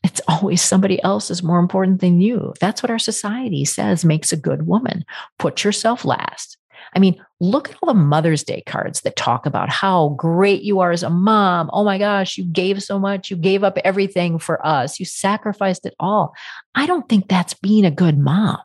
it's 0.04 0.22
always 0.28 0.62
somebody 0.62 1.02
else 1.04 1.32
is 1.32 1.42
more 1.42 1.60
important 1.60 2.02
than 2.02 2.22
you. 2.22 2.54
That's 2.60 2.84
what 2.84 2.92
our 2.92 3.00
society 3.00 3.66
says 3.66 4.06
makes 4.06 4.32
a 4.32 4.38
good 4.38 4.68
woman. 4.68 5.04
Put 5.40 5.64
yourself 5.64 6.06
last. 6.06 6.58
I 6.96 7.00
mean, 7.00 7.24
look 7.40 7.70
at 7.70 7.78
all 7.82 7.88
the 7.88 8.00
Mother's 8.00 8.44
Day 8.44 8.64
cards 8.66 9.02
that 9.02 9.16
talk 9.16 9.46
about 9.46 9.70
how 9.70 10.10
great 10.10 10.62
you 10.64 10.80
are 10.80 10.92
as 10.92 11.04
a 11.04 11.10
mom. 11.10 11.70
Oh 11.74 11.84
my 11.84 11.98
gosh, 11.98 12.38
you 12.38 12.46
gave 12.46 12.82
so 12.82 13.00
much. 13.00 13.30
You 13.30 13.38
gave 13.38 13.64
up 13.64 13.78
everything 13.84 14.40
for 14.40 14.66
us. 14.66 15.00
You 15.00 15.06
sacrificed 15.06 15.86
it 15.86 15.96
all. 16.00 16.34
I 16.76 16.86
don't 16.86 17.08
think 17.08 17.28
that's 17.28 17.54
being 17.54 17.86
a 17.86 17.92
good 17.92 18.18
mom. 18.18 18.62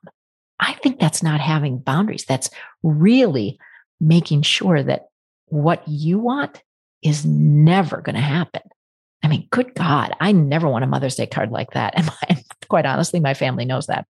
I 0.60 0.74
think 0.74 0.98
that's 0.98 1.22
not 1.22 1.40
having 1.40 1.78
boundaries. 1.78 2.24
That's 2.24 2.50
really 2.82 3.58
making 4.00 4.42
sure 4.42 4.82
that 4.82 5.08
what 5.46 5.82
you 5.86 6.18
want 6.18 6.62
is 7.02 7.24
never 7.24 8.00
going 8.00 8.14
to 8.14 8.20
happen. 8.20 8.62
I 9.22 9.28
mean, 9.28 9.48
good 9.50 9.74
God, 9.74 10.14
I 10.20 10.32
never 10.32 10.68
want 10.68 10.84
a 10.84 10.86
Mother's 10.86 11.16
Day 11.16 11.26
card 11.26 11.50
like 11.50 11.72
that. 11.72 11.94
And 12.28 12.42
quite 12.68 12.86
honestly, 12.86 13.20
my 13.20 13.34
family 13.34 13.64
knows 13.64 13.86
that. 13.86 14.06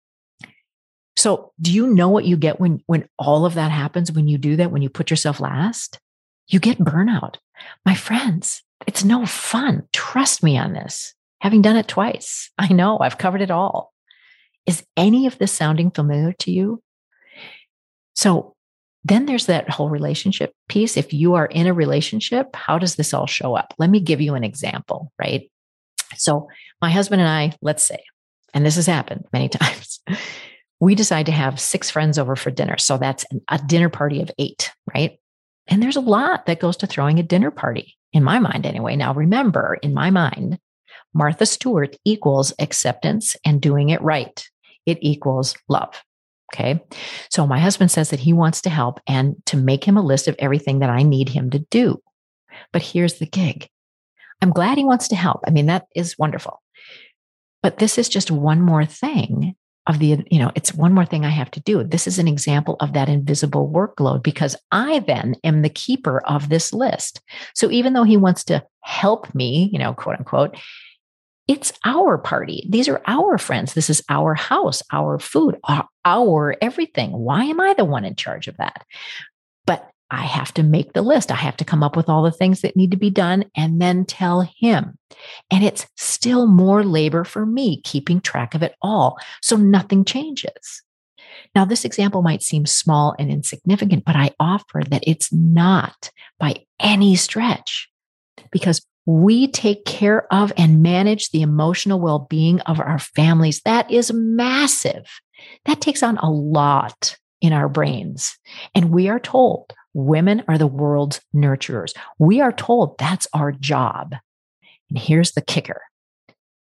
So, 1.21 1.53
do 1.61 1.71
you 1.71 1.87
know 1.87 2.09
what 2.09 2.25
you 2.25 2.39
get 2.39 2.59
when 2.61 2.83
when 2.87 3.07
all 3.19 3.45
of 3.45 3.53
that 3.53 3.71
happens 3.71 4.11
when 4.11 4.27
you 4.27 4.39
do 4.39 4.57
that 4.57 4.71
when 4.71 4.81
you 4.81 4.89
put 4.89 5.11
yourself 5.11 5.39
last? 5.39 5.99
You 6.49 6.59
get 6.59 6.79
burnout. 6.79 7.35
My 7.85 7.95
friends, 7.95 8.63
it's 8.87 9.05
no 9.05 9.27
fun. 9.27 9.87
Trust 9.93 10.43
me 10.43 10.57
on 10.57 10.73
this. 10.73 11.13
Having 11.43 11.61
done 11.61 11.77
it 11.77 11.89
twice, 11.89 12.51
I 12.59 12.73
know 12.73 12.99
I've 12.99 13.19
covered 13.19 13.43
it 13.43 13.51
all. 13.51 13.93
Is 14.65 14.83
any 14.97 15.27
of 15.27 15.37
this 15.37 15.53
sounding 15.53 15.91
familiar 15.91 16.33
to 16.39 16.51
you? 16.51 16.83
So, 18.15 18.55
then 19.05 19.27
there's 19.27 19.45
that 19.45 19.69
whole 19.69 19.91
relationship 19.91 20.55
piece. 20.71 20.97
If 20.97 21.13
you 21.13 21.35
are 21.35 21.45
in 21.45 21.67
a 21.67 21.75
relationship, 21.75 22.57
how 22.57 22.79
does 22.79 22.97
this 22.97 23.13
all 23.13 23.27
show 23.27 23.55
up? 23.55 23.75
Let 23.77 23.91
me 23.91 24.01
give 24.01 24.23
you 24.23 24.37
an 24.37 24.45
example, 24.45 25.13
right? 25.19 25.51
So, 26.17 26.49
my 26.81 26.89
husband 26.89 27.21
and 27.21 27.29
I, 27.29 27.53
let's 27.61 27.85
say, 27.85 28.03
and 28.55 28.65
this 28.65 28.77
has 28.77 28.87
happened 28.87 29.27
many 29.35 29.49
times, 29.61 30.01
we 30.81 30.95
decide 30.95 31.27
to 31.27 31.33
have 31.33 31.61
six 31.61 31.91
friends 31.91 32.19
over 32.19 32.35
for 32.35 32.51
dinner. 32.51 32.79
So 32.79 32.97
that's 32.97 33.27
a 33.49 33.59
dinner 33.59 33.91
party 33.91 34.23
of 34.23 34.31
eight, 34.39 34.73
right? 34.93 35.19
And 35.69 35.83
there's 35.83 35.97
a 35.97 36.01
lot 36.01 36.47
that 36.47 36.59
goes 36.59 36.77
to 36.79 36.87
throwing 36.87 37.19
a 37.19 37.23
dinner 37.23 37.51
party, 37.51 37.97
in 38.13 38.25
my 38.25 38.39
mind 38.39 38.67
anyway. 38.67 38.97
Now, 38.97 39.15
remember, 39.15 39.79
in 39.83 39.95
my 39.95 40.11
mind, 40.11 40.59
Martha 41.13 41.47
Stewart 41.47 41.97
equals 42.05 42.53
acceptance 42.59 43.37
and 43.45 43.61
doing 43.61 43.91
it 43.91 44.03
right. 44.03 44.49
It 44.87 44.99
equals 45.03 45.57
love. 45.69 46.03
Okay. 46.53 46.81
So 47.31 47.47
my 47.47 47.61
husband 47.61 47.91
says 47.91 48.11
that 48.11 48.21
he 48.21 48.33
wants 48.33 48.63
to 48.63 48.71
help 48.71 49.01
and 49.07 49.37
to 49.47 49.57
make 49.57 49.85
him 49.85 49.97
a 49.97 50.03
list 50.03 50.27
of 50.27 50.35
everything 50.39 50.81
that 50.81 50.91
I 50.91 51.05
need 51.05 51.29
him 51.29 51.51
to 51.51 51.61
do. 51.71 52.03
But 52.73 52.83
here's 52.83 53.19
the 53.19 53.27
gig 53.27 53.69
I'm 54.43 54.51
glad 54.51 54.79
he 54.79 54.85
wants 54.85 55.09
to 55.09 55.17
help. 55.17 55.43
I 55.47 55.51
mean, 55.51 55.67
that 55.67 55.87
is 55.95 56.19
wonderful. 56.19 56.61
But 57.63 57.79
this 57.79 57.99
is 57.99 58.09
just 58.09 58.31
one 58.31 58.61
more 58.63 58.87
thing 58.87 59.55
of 59.87 59.99
the, 59.99 60.25
you 60.31 60.39
know, 60.39 60.53
it's 60.55 60.75
one 60.75 60.93
more 60.93 61.07
thing 61.07 61.25
I 61.25 61.31
have 61.31 61.51
to 61.53 61.61
do. 61.61 61.83
This 61.83 62.07
is 62.07 62.19
an 62.19 62.29
example 62.29 62.77
of 62.81 62.93
that 62.93 63.09
invisible 63.09 63.69
workload 63.69 64.23
because 64.23 64.57
I 64.71 65.01
then 65.01 65.37
am 65.43 65.63
the 65.63 65.71
keeper 65.71 66.21
of 66.27 66.49
this 66.49 66.73
list. 66.73 67.21
So 67.55 67.71
even 67.71 67.95
though 67.95 68.05
he 68.05 68.17
wants 68.17 68.45
to 68.45 68.65
help 68.83 69.35
me, 69.35 69.71
you 69.73 69.79
know, 69.79 69.95
quote 69.95 70.19
unquote, 70.19 70.57
it's 71.49 71.73
our 71.85 72.17
party. 72.19 72.67
These 72.71 72.89
are 72.89 73.03
our 73.07 73.37
friends. 73.37 73.75
This 73.75 73.91
is 73.91 74.05
our 74.09 74.35
house, 74.35 74.83
our 74.93 75.19
food, 75.19 75.59
our, 76.05 76.55
everything. 76.61 77.11
Why 77.11 77.45
am 77.45 77.61
I 77.61 77.75
the 77.75 77.85
one 77.85 78.05
in 78.05 78.15
charge 78.15 78.47
of 78.47 78.57
that? 78.59 78.85
But 79.67 79.91
I 80.11 80.23
have 80.23 80.53
to 80.55 80.63
make 80.63 80.93
the 80.93 81.03
list. 81.03 81.31
I 81.31 81.37
have 81.37 81.57
to 81.59 81.65
come 81.65 81.83
up 81.83 81.97
with 81.97 82.09
all 82.09 82.23
the 82.23 82.33
things 82.33 82.63
that 82.63 82.77
need 82.77 82.91
to 82.91 82.97
be 82.97 83.11
done 83.11 83.45
and 83.57 83.81
then 83.81 84.05
tell 84.05 84.41
him. 84.41 84.99
And 85.51 85.65
it's 85.65 85.87
still 85.97 86.47
more 86.47 86.83
labor 86.83 87.25
for 87.25 87.47
me 87.47 87.81
keeping 87.83 88.21
track 88.21 88.55
of 88.55 88.63
it 88.63 88.75
all. 88.83 89.19
So 89.41 89.57
nothing 89.57 90.05
changes. 90.05 90.83
Now, 91.55 91.65
this 91.65 91.85
example 91.85 92.23
might 92.23 92.43
seem 92.43 92.67
small 92.67 93.15
and 93.19 93.31
insignificant, 93.31 94.05
but 94.05 94.17
I 94.17 94.31
offer 94.39 94.83
that 94.91 95.05
it's 95.07 95.33
not 95.33 96.11
by 96.39 96.65
any 96.81 97.17
stretch 97.17 97.89
because 98.51 98.85
we 99.07 99.49
take 99.49 99.85
care 99.85 100.33
of 100.33 100.53
and 100.57 100.83
manage 100.83 101.31
the 101.31 101.43
emotional 101.43 102.01
well 102.01 102.27
being 102.31 102.61
of 102.63 102.81
our 102.81 102.99
families. 102.99 103.61
That 103.65 103.91
is 103.91 104.13
massive. 104.13 105.07
That 105.65 105.81
takes 105.81 106.03
on 106.03 106.19
a 106.19 106.31
lot 106.31 107.17
in 107.41 107.53
our 107.53 107.69
brains. 107.69 108.37
And 108.75 108.91
we 108.91 109.09
are 109.09 109.19
told 109.21 109.73
women 109.95 110.43
are 110.49 110.59
the 110.59 110.67
world's 110.67 111.21
nurturers. 111.35 111.93
We 112.19 112.41
are 112.41 112.53
told 112.53 112.99
that's 112.99 113.27
our 113.33 113.53
job. 113.53 114.15
And 114.89 114.99
here's 114.99 115.33
the 115.33 115.43
kicker 115.43 115.83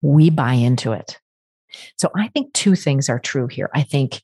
we 0.02 0.30
buy 0.30 0.54
into 0.54 0.92
it. 0.92 1.18
So 1.96 2.10
I 2.16 2.28
think 2.28 2.52
two 2.52 2.74
things 2.74 3.08
are 3.08 3.18
true 3.18 3.46
here. 3.46 3.70
I 3.74 3.82
think 3.82 4.22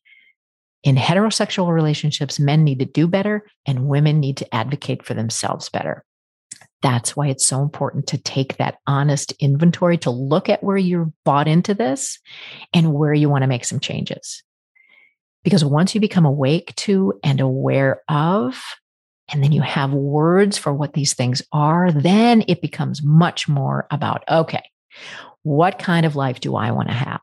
in 0.82 0.96
heterosexual 0.96 1.72
relationships, 1.72 2.40
men 2.40 2.64
need 2.64 2.78
to 2.78 2.84
do 2.84 3.06
better 3.06 3.46
and 3.66 3.88
women 3.88 4.20
need 4.20 4.36
to 4.38 4.54
advocate 4.54 5.04
for 5.04 5.14
themselves 5.14 5.68
better. 5.68 6.04
That's 6.82 7.16
why 7.16 7.28
it's 7.28 7.46
so 7.46 7.62
important 7.62 8.06
to 8.08 8.18
take 8.18 8.56
that 8.56 8.78
honest 8.86 9.32
inventory 9.40 9.98
to 9.98 10.10
look 10.10 10.48
at 10.48 10.62
where 10.62 10.76
you're 10.76 11.12
bought 11.24 11.48
into 11.48 11.74
this 11.74 12.18
and 12.72 12.94
where 12.94 13.14
you 13.14 13.28
want 13.28 13.42
to 13.42 13.48
make 13.48 13.64
some 13.64 13.80
changes. 13.80 14.42
Because 15.42 15.64
once 15.64 15.94
you 15.94 16.00
become 16.00 16.24
awake 16.24 16.74
to 16.76 17.14
and 17.24 17.40
aware 17.40 18.02
of 18.08 18.62
and 19.32 19.42
then 19.42 19.52
you 19.52 19.62
have 19.62 19.92
words 19.92 20.56
for 20.56 20.72
what 20.72 20.92
these 20.92 21.14
things 21.14 21.42
are, 21.52 21.90
then 21.90 22.44
it 22.48 22.60
becomes 22.60 23.02
much 23.02 23.48
more 23.48 23.86
about 23.90 24.24
okay, 24.28 24.62
what 25.42 25.78
kind 25.78 26.06
of 26.06 26.16
life 26.16 26.40
do 26.40 26.56
I 26.56 26.70
want 26.70 26.88
to 26.88 26.94
have? 26.94 27.20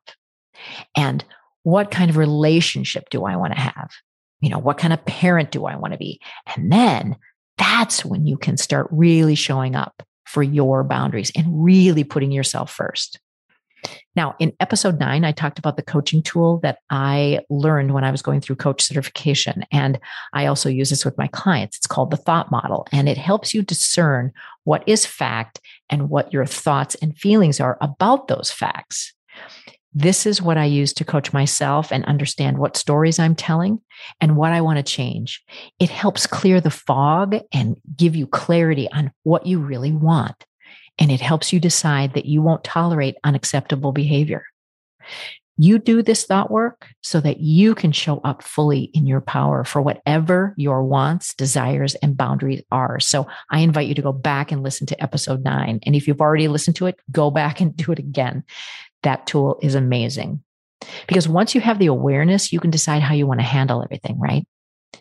And 0.95 1.23
what 1.63 1.91
kind 1.91 2.09
of 2.09 2.17
relationship 2.17 3.09
do 3.09 3.25
I 3.25 3.35
want 3.35 3.53
to 3.53 3.59
have? 3.59 3.89
You 4.41 4.49
know, 4.49 4.59
what 4.59 4.77
kind 4.77 4.93
of 4.93 5.05
parent 5.05 5.51
do 5.51 5.65
I 5.65 5.77
want 5.77 5.93
to 5.93 5.97
be? 5.97 6.19
And 6.55 6.71
then 6.71 7.15
that's 7.57 8.03
when 8.03 8.25
you 8.25 8.37
can 8.37 8.57
start 8.57 8.87
really 8.91 9.35
showing 9.35 9.75
up 9.75 10.03
for 10.25 10.43
your 10.43 10.83
boundaries 10.83 11.31
and 11.35 11.63
really 11.63 12.03
putting 12.03 12.31
yourself 12.31 12.71
first. 12.71 13.19
Now, 14.15 14.35
in 14.39 14.53
episode 14.59 14.99
nine, 14.99 15.23
I 15.23 15.31
talked 15.31 15.59
about 15.59 15.75
the 15.75 15.83
coaching 15.83 16.21
tool 16.21 16.59
that 16.63 16.79
I 16.89 17.39
learned 17.49 17.93
when 17.93 18.03
I 18.03 18.11
was 18.11 18.21
going 18.21 18.41
through 18.41 18.57
coach 18.57 18.81
certification. 18.81 19.65
And 19.71 19.99
I 20.33 20.45
also 20.45 20.69
use 20.69 20.89
this 20.89 21.05
with 21.05 21.17
my 21.17 21.27
clients. 21.27 21.77
It's 21.77 21.87
called 21.87 22.11
the 22.11 22.17
thought 22.17 22.51
model, 22.51 22.87
and 22.91 23.09
it 23.09 23.17
helps 23.17 23.53
you 23.53 23.61
discern 23.61 24.31
what 24.63 24.83
is 24.87 25.05
fact 25.05 25.59
and 25.89 26.09
what 26.09 26.31
your 26.31 26.45
thoughts 26.45 26.95
and 26.95 27.17
feelings 27.17 27.59
are 27.59 27.77
about 27.81 28.27
those 28.27 28.51
facts. 28.51 29.13
This 29.95 30.25
is 30.25 30.41
what 30.41 30.57
I 30.57 30.65
use 30.65 30.91
to 30.93 31.05
coach 31.05 31.33
myself 31.33 31.91
and 31.91 32.03
understand 32.05 32.57
what 32.57 32.77
stories 32.77 33.19
I'm 33.19 33.35
telling 33.35 33.79
and 34.19 34.35
what 34.35 34.51
I 34.51 34.61
want 34.61 34.77
to 34.77 34.83
change. 34.83 35.43
It 35.79 35.89
helps 35.89 36.25
clear 36.25 36.59
the 36.59 36.71
fog 36.71 37.37
and 37.53 37.77
give 37.95 38.15
you 38.15 38.25
clarity 38.25 38.89
on 38.91 39.11
what 39.21 39.45
you 39.45 39.59
really 39.59 39.91
want 39.91 40.45
and 40.99 41.11
it 41.11 41.21
helps 41.21 41.51
you 41.51 41.59
decide 41.59 42.13
that 42.13 42.25
you 42.25 42.41
won't 42.41 42.63
tolerate 42.63 43.15
unacceptable 43.23 43.91
behavior. 43.91 44.45
You 45.57 45.77
do 45.77 46.01
this 46.01 46.25
thought 46.25 46.49
work 46.49 46.87
so 47.01 47.21
that 47.21 47.39
you 47.39 47.75
can 47.75 47.91
show 47.91 48.19
up 48.23 48.41
fully 48.41 48.89
in 48.93 49.05
your 49.05 49.21
power 49.21 49.63
for 49.63 49.83
whatever 49.83 50.55
your 50.57 50.83
wants, 50.83 51.35
desires, 51.35 51.93
and 51.95 52.17
boundaries 52.17 52.63
are. 52.71 52.99
So 52.99 53.27
I 53.51 53.59
invite 53.59 53.87
you 53.87 53.93
to 53.93 54.01
go 54.01 54.11
back 54.11 54.51
and 54.51 54.63
listen 54.63 54.87
to 54.87 55.03
episode 55.03 55.43
nine. 55.43 55.79
And 55.85 55.95
if 55.95 56.07
you've 56.07 56.21
already 56.21 56.47
listened 56.47 56.75
to 56.77 56.87
it, 56.87 56.99
go 57.11 57.29
back 57.29 57.61
and 57.61 57.75
do 57.75 57.91
it 57.91 57.99
again. 57.99 58.43
That 59.03 59.27
tool 59.27 59.59
is 59.61 59.75
amazing 59.75 60.41
because 61.07 61.27
once 61.27 61.53
you 61.53 61.61
have 61.61 61.77
the 61.77 61.87
awareness, 61.87 62.51
you 62.51 62.59
can 62.59 62.71
decide 62.71 63.01
how 63.01 63.13
you 63.13 63.27
want 63.27 63.39
to 63.39 63.45
handle 63.45 63.83
everything, 63.83 64.19
right? 64.19 64.45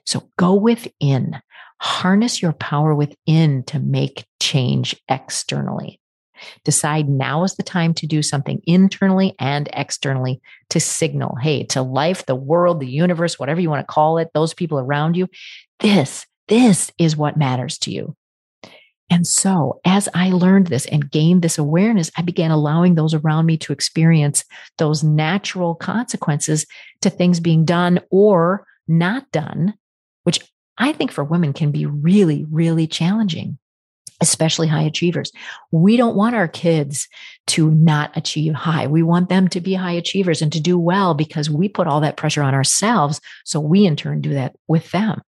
So 0.04 0.28
go 0.36 0.54
within, 0.54 1.40
harness 1.82 2.40
your 2.40 2.52
power 2.52 2.94
within 2.94 3.64
to 3.64 3.80
make 3.80 4.24
change 4.40 4.94
externally. 5.08 5.98
Decide 6.64 7.08
now 7.08 7.42
is 7.42 7.56
the 7.56 7.64
time 7.64 7.92
to 7.94 8.06
do 8.06 8.22
something 8.22 8.62
internally 8.64 9.34
and 9.40 9.68
externally 9.72 10.40
to 10.70 10.78
signal, 10.78 11.36
hey, 11.42 11.64
to 11.64 11.82
life, 11.82 12.24
the 12.26 12.36
world, 12.36 12.78
the 12.78 12.86
universe, 12.86 13.36
whatever 13.36 13.60
you 13.60 13.68
want 13.68 13.80
to 13.86 13.92
call 13.92 14.18
it, 14.18 14.30
those 14.32 14.54
people 14.54 14.78
around 14.78 15.16
you, 15.16 15.26
this, 15.80 16.24
this 16.46 16.92
is 16.98 17.16
what 17.16 17.36
matters 17.36 17.78
to 17.78 17.90
you. 17.90 18.14
And 19.10 19.26
so, 19.26 19.80
as 19.84 20.08
I 20.14 20.30
learned 20.30 20.68
this 20.68 20.86
and 20.86 21.10
gained 21.10 21.42
this 21.42 21.58
awareness, 21.58 22.12
I 22.16 22.22
began 22.22 22.52
allowing 22.52 22.94
those 22.94 23.12
around 23.12 23.46
me 23.46 23.56
to 23.58 23.72
experience 23.72 24.44
those 24.78 25.02
natural 25.02 25.74
consequences 25.74 26.64
to 27.00 27.10
things 27.10 27.40
being 27.40 27.64
done 27.64 27.98
or 28.10 28.66
not 28.86 29.30
done, 29.32 29.74
I 30.78 30.92
think 30.92 31.12
for 31.12 31.24
women 31.24 31.52
can 31.52 31.70
be 31.70 31.86
really, 31.86 32.46
really 32.50 32.86
challenging 32.86 33.58
especially 34.22 34.68
high 34.68 34.82
achievers. 34.82 35.32
We 35.72 35.96
don't 35.96 36.14
want 36.14 36.36
our 36.36 36.46
kids 36.46 37.08
to 37.48 37.70
not 37.72 38.16
achieve 38.16 38.54
high. 38.54 38.86
We 38.86 39.02
want 39.02 39.28
them 39.28 39.48
to 39.48 39.60
be 39.60 39.74
high 39.74 39.92
achievers 39.92 40.40
and 40.40 40.52
to 40.52 40.60
do 40.60 40.78
well 40.78 41.12
because 41.12 41.50
we 41.50 41.68
put 41.68 41.88
all 41.88 42.00
that 42.00 42.16
pressure 42.16 42.42
on 42.42 42.54
ourselves. 42.54 43.20
So 43.44 43.58
we 43.58 43.84
in 43.84 43.96
turn 43.96 44.20
do 44.20 44.32
that 44.34 44.54
with 44.68 44.90
them. 44.92 45.20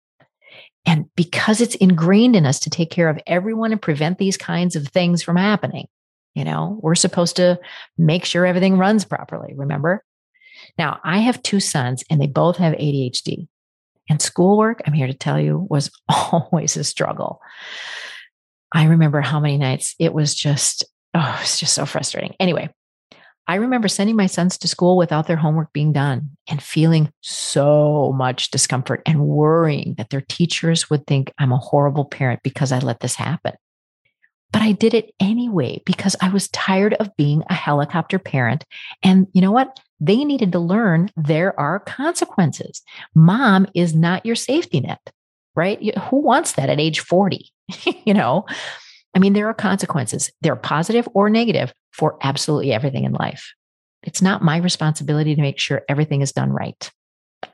And 0.86 1.06
because 1.16 1.60
it's 1.60 1.74
ingrained 1.74 2.36
in 2.36 2.46
us 2.46 2.60
to 2.60 2.70
take 2.70 2.90
care 2.90 3.08
of 3.08 3.18
everyone 3.26 3.72
and 3.72 3.82
prevent 3.82 4.18
these 4.18 4.36
kinds 4.36 4.76
of 4.76 4.86
things 4.88 5.22
from 5.22 5.36
happening, 5.36 5.88
you 6.34 6.44
know, 6.44 6.78
we're 6.80 6.94
supposed 6.94 7.36
to 7.36 7.58
make 7.98 8.24
sure 8.24 8.46
everything 8.46 8.78
runs 8.78 9.04
properly. 9.04 9.54
Remember? 9.56 10.04
Now, 10.78 11.00
I 11.02 11.18
have 11.18 11.42
two 11.42 11.58
sons 11.58 12.04
and 12.10 12.20
they 12.20 12.26
both 12.26 12.58
have 12.58 12.74
ADHD. 12.74 13.48
And 14.08 14.20
schoolwork, 14.20 14.82
I'm 14.86 14.92
here 14.92 15.06
to 15.06 15.14
tell 15.14 15.40
you, 15.40 15.66
was 15.70 15.90
always 16.32 16.76
a 16.76 16.84
struggle. 16.84 17.40
I 18.72 18.84
remember 18.84 19.20
how 19.20 19.40
many 19.40 19.56
nights 19.56 19.94
it 19.98 20.12
was 20.12 20.34
just, 20.34 20.84
oh, 21.14 21.38
it's 21.40 21.60
just 21.60 21.74
so 21.74 21.86
frustrating. 21.86 22.34
Anyway, 22.40 22.70
I 23.46 23.56
remember 23.56 23.88
sending 23.88 24.16
my 24.16 24.26
sons 24.26 24.56
to 24.58 24.68
school 24.68 24.96
without 24.96 25.26
their 25.26 25.36
homework 25.36 25.72
being 25.72 25.92
done 25.92 26.30
and 26.48 26.62
feeling 26.62 27.10
so 27.20 28.12
much 28.16 28.50
discomfort 28.50 29.02
and 29.04 29.26
worrying 29.26 29.94
that 29.98 30.10
their 30.10 30.22
teachers 30.22 30.88
would 30.88 31.06
think 31.06 31.30
I'm 31.38 31.52
a 31.52 31.58
horrible 31.58 32.06
parent 32.06 32.40
because 32.42 32.72
I 32.72 32.78
let 32.78 33.00
this 33.00 33.16
happen. 33.16 33.52
But 34.54 34.62
I 34.62 34.70
did 34.70 34.94
it 34.94 35.12
anyway 35.18 35.82
because 35.84 36.14
I 36.20 36.28
was 36.28 36.46
tired 36.50 36.94
of 36.94 37.10
being 37.16 37.42
a 37.50 37.54
helicopter 37.54 38.20
parent. 38.20 38.64
And 39.02 39.26
you 39.32 39.40
know 39.40 39.50
what? 39.50 39.80
They 39.98 40.24
needed 40.24 40.52
to 40.52 40.60
learn 40.60 41.10
there 41.16 41.58
are 41.58 41.80
consequences. 41.80 42.80
Mom 43.16 43.66
is 43.74 43.96
not 43.96 44.24
your 44.24 44.36
safety 44.36 44.78
net, 44.78 45.00
right? 45.56 45.98
Who 45.98 46.18
wants 46.18 46.52
that 46.52 46.70
at 46.70 46.78
age 46.78 47.00
40? 47.00 47.50
you 48.04 48.14
know, 48.14 48.46
I 49.12 49.18
mean, 49.18 49.32
there 49.32 49.48
are 49.48 49.54
consequences. 49.54 50.30
They're 50.40 50.54
positive 50.54 51.08
or 51.14 51.28
negative 51.28 51.74
for 51.92 52.16
absolutely 52.22 52.72
everything 52.72 53.02
in 53.02 53.12
life. 53.12 53.52
It's 54.04 54.22
not 54.22 54.44
my 54.44 54.58
responsibility 54.58 55.34
to 55.34 55.42
make 55.42 55.58
sure 55.58 55.82
everything 55.88 56.20
is 56.20 56.30
done 56.30 56.52
right. 56.52 56.92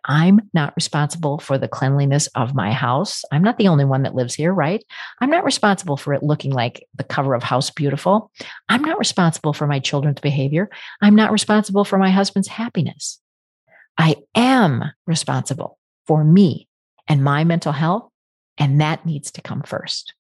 I'm 0.04 0.40
not 0.52 0.74
responsible 0.76 1.38
for 1.38 1.58
the 1.58 1.68
cleanliness 1.68 2.26
of 2.34 2.54
my 2.54 2.72
house. 2.72 3.24
I'm 3.32 3.42
not 3.42 3.58
the 3.58 3.68
only 3.68 3.84
one 3.84 4.02
that 4.02 4.14
lives 4.14 4.34
here, 4.34 4.52
right? 4.52 4.84
I'm 5.20 5.30
not 5.30 5.44
responsible 5.44 5.96
for 5.96 6.14
it 6.14 6.22
looking 6.22 6.52
like 6.52 6.86
the 6.94 7.04
cover 7.04 7.34
of 7.34 7.42
House 7.42 7.70
Beautiful. 7.70 8.30
I'm 8.68 8.82
not 8.82 8.98
responsible 8.98 9.52
for 9.52 9.66
my 9.66 9.78
children's 9.78 10.20
behavior. 10.20 10.70
I'm 11.00 11.14
not 11.14 11.32
responsible 11.32 11.84
for 11.84 11.98
my 11.98 12.10
husband's 12.10 12.48
happiness. 12.48 13.20
I 13.98 14.16
am 14.34 14.84
responsible 15.06 15.78
for 16.06 16.24
me 16.24 16.68
and 17.08 17.22
my 17.22 17.44
mental 17.44 17.72
health 17.72 18.10
and 18.60 18.80
that 18.80 19.04
needs 19.06 19.30
to 19.32 19.42
come 19.42 19.62
first. 19.62 20.14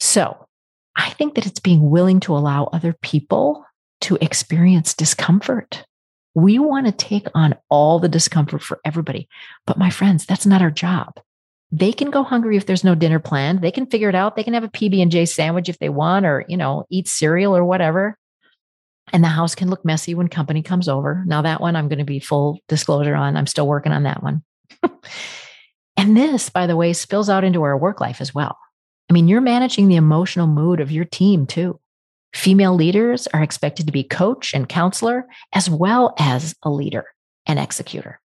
So 0.00 0.48
I 0.96 1.10
think 1.10 1.34
that 1.34 1.46
it's 1.46 1.60
being 1.60 1.90
willing 1.90 2.20
to 2.20 2.36
allow 2.36 2.64
other 2.64 2.94
people 3.02 3.64
to 4.02 4.18
experience 4.20 4.94
discomfort. 4.94 5.84
We 6.34 6.58
want 6.58 6.86
to 6.86 6.92
take 6.92 7.28
on 7.34 7.56
all 7.68 7.98
the 7.98 8.08
discomfort 8.08 8.62
for 8.62 8.80
everybody. 8.84 9.28
But 9.66 9.78
my 9.78 9.90
friends, 9.90 10.26
that's 10.26 10.46
not 10.46 10.62
our 10.62 10.70
job. 10.70 11.20
They 11.70 11.92
can 11.92 12.10
go 12.10 12.22
hungry 12.22 12.56
if 12.56 12.66
there's 12.66 12.84
no 12.84 12.94
dinner 12.94 13.18
planned. 13.18 13.60
They 13.60 13.70
can 13.70 13.86
figure 13.86 14.08
it 14.08 14.14
out. 14.14 14.36
They 14.36 14.44
can 14.44 14.54
have 14.54 14.64
a 14.64 14.68
PB&J 14.68 15.26
sandwich 15.26 15.68
if 15.68 15.78
they 15.78 15.88
want 15.88 16.26
or, 16.26 16.44
you 16.48 16.56
know, 16.56 16.84
eat 16.90 17.08
cereal 17.08 17.56
or 17.56 17.64
whatever. 17.64 18.16
And 19.12 19.22
the 19.22 19.28
house 19.28 19.54
can 19.54 19.70
look 19.70 19.84
messy 19.84 20.14
when 20.14 20.28
company 20.28 20.62
comes 20.62 20.88
over. 20.88 21.22
Now 21.26 21.42
that 21.42 21.60
one 21.60 21.76
I'm 21.76 21.88
going 21.88 21.98
to 21.98 22.04
be 22.04 22.20
full 22.20 22.60
disclosure 22.68 23.14
on. 23.14 23.36
I'm 23.36 23.46
still 23.46 23.66
working 23.66 23.92
on 23.92 24.04
that 24.04 24.22
one. 24.22 24.42
And 25.96 26.16
this, 26.16 26.50
by 26.50 26.66
the 26.66 26.76
way, 26.76 26.92
spills 26.92 27.30
out 27.30 27.44
into 27.44 27.62
our 27.62 27.76
work 27.76 28.00
life 28.00 28.20
as 28.20 28.34
well. 28.34 28.58
I 29.08 29.12
mean, 29.12 29.28
you're 29.28 29.40
managing 29.40 29.88
the 29.88 29.96
emotional 29.96 30.46
mood 30.46 30.80
of 30.80 30.90
your 30.90 31.04
team 31.04 31.46
too. 31.46 31.78
Female 32.34 32.74
leaders 32.74 33.28
are 33.28 33.42
expected 33.42 33.86
to 33.86 33.92
be 33.92 34.02
coach 34.02 34.52
and 34.54 34.68
counselor, 34.68 35.26
as 35.52 35.70
well 35.70 36.14
as 36.18 36.54
a 36.64 36.70
leader 36.70 37.06
and 37.46 37.60
executor 37.60 38.20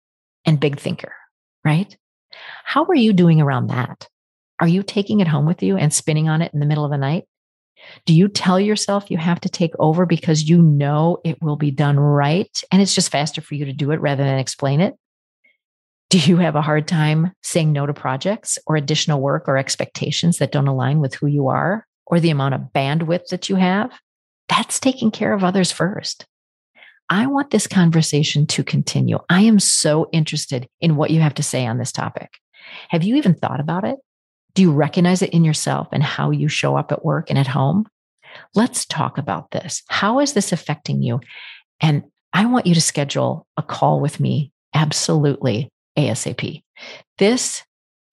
and 0.45 0.59
big 0.59 0.79
thinker, 0.79 1.13
right? 1.63 1.95
How 2.63 2.85
are 2.85 2.95
you 2.95 3.13
doing 3.13 3.39
around 3.39 3.67
that? 3.67 4.07
Are 4.59 4.67
you 4.67 4.81
taking 4.81 5.19
it 5.19 5.27
home 5.27 5.45
with 5.45 5.61
you 5.61 5.77
and 5.77 5.93
spinning 5.93 6.27
on 6.27 6.41
it 6.41 6.51
in 6.53 6.59
the 6.59 6.65
middle 6.65 6.83
of 6.83 6.91
the 6.91 6.97
night? 6.97 7.25
Do 8.05 8.13
you 8.13 8.27
tell 8.27 8.59
yourself 8.59 9.09
you 9.09 9.17
have 9.17 9.39
to 9.41 9.49
take 9.49 9.71
over 9.77 10.07
because 10.07 10.49
you 10.49 10.61
know 10.61 11.19
it 11.23 11.41
will 11.41 11.55
be 11.55 11.71
done 11.71 11.99
right 11.99 12.61
and 12.71 12.81
it's 12.81 12.95
just 12.95 13.11
faster 13.11 13.41
for 13.41 13.55
you 13.55 13.65
to 13.65 13.73
do 13.73 13.91
it 13.91 14.01
rather 14.01 14.23
than 14.23 14.39
explain 14.39 14.81
it? 14.81 14.95
Do 16.09 16.17
you 16.17 16.37
have 16.37 16.55
a 16.55 16.63
hard 16.63 16.87
time 16.87 17.31
saying 17.43 17.71
no 17.71 17.85
to 17.85 17.93
projects 17.93 18.57
or 18.65 18.75
additional 18.75 19.21
work 19.21 19.47
or 19.47 19.57
expectations 19.57 20.39
that 20.39 20.51
don't 20.51 20.67
align 20.67 20.99
with 20.99 21.13
who 21.13 21.27
you 21.27 21.47
are 21.47 21.85
or 22.09 22.19
the 22.19 22.29
amount 22.29 22.55
of 22.55 22.73
bandwidth 22.73 23.27
that 23.27 23.49
you 23.49 23.55
have? 23.55 23.91
That's 24.49 24.79
taking 24.79 25.11
care 25.11 25.33
of 25.33 25.43
others 25.43 25.71
first. 25.71 26.25
I 27.09 27.25
want 27.25 27.49
this 27.49 27.67
conversation 27.67 28.45
to 28.47 28.63
continue. 28.63 29.19
I 29.29 29.41
am 29.41 29.59
so 29.59 30.09
interested 30.11 30.67
in 30.79 30.95
what 30.95 31.09
you 31.09 31.21
have 31.21 31.33
to 31.35 31.43
say 31.43 31.65
on 31.65 31.77
this 31.77 31.91
topic. 31.91 32.29
Have 32.89 33.03
you 33.03 33.15
even 33.15 33.33
thought 33.33 33.59
about 33.59 33.83
it? 33.83 33.97
Do 34.53 34.61
you 34.61 34.71
recognize 34.71 35.21
it 35.21 35.31
in 35.31 35.43
yourself 35.43 35.87
and 35.91 36.03
how 36.03 36.31
you 36.31 36.47
show 36.47 36.75
up 36.75 36.91
at 36.91 37.05
work 37.05 37.29
and 37.29 37.39
at 37.39 37.47
home? 37.47 37.87
Let's 38.53 38.85
talk 38.85 39.17
about 39.17 39.51
this. 39.51 39.83
How 39.89 40.19
is 40.19 40.33
this 40.33 40.51
affecting 40.51 41.01
you? 41.01 41.19
And 41.81 42.03
I 42.33 42.45
want 42.45 42.67
you 42.67 42.75
to 42.75 42.81
schedule 42.81 43.47
a 43.57 43.63
call 43.63 43.99
with 43.99 44.19
me 44.19 44.51
absolutely 44.73 45.71
ASAP. 45.97 46.61
This 47.17 47.63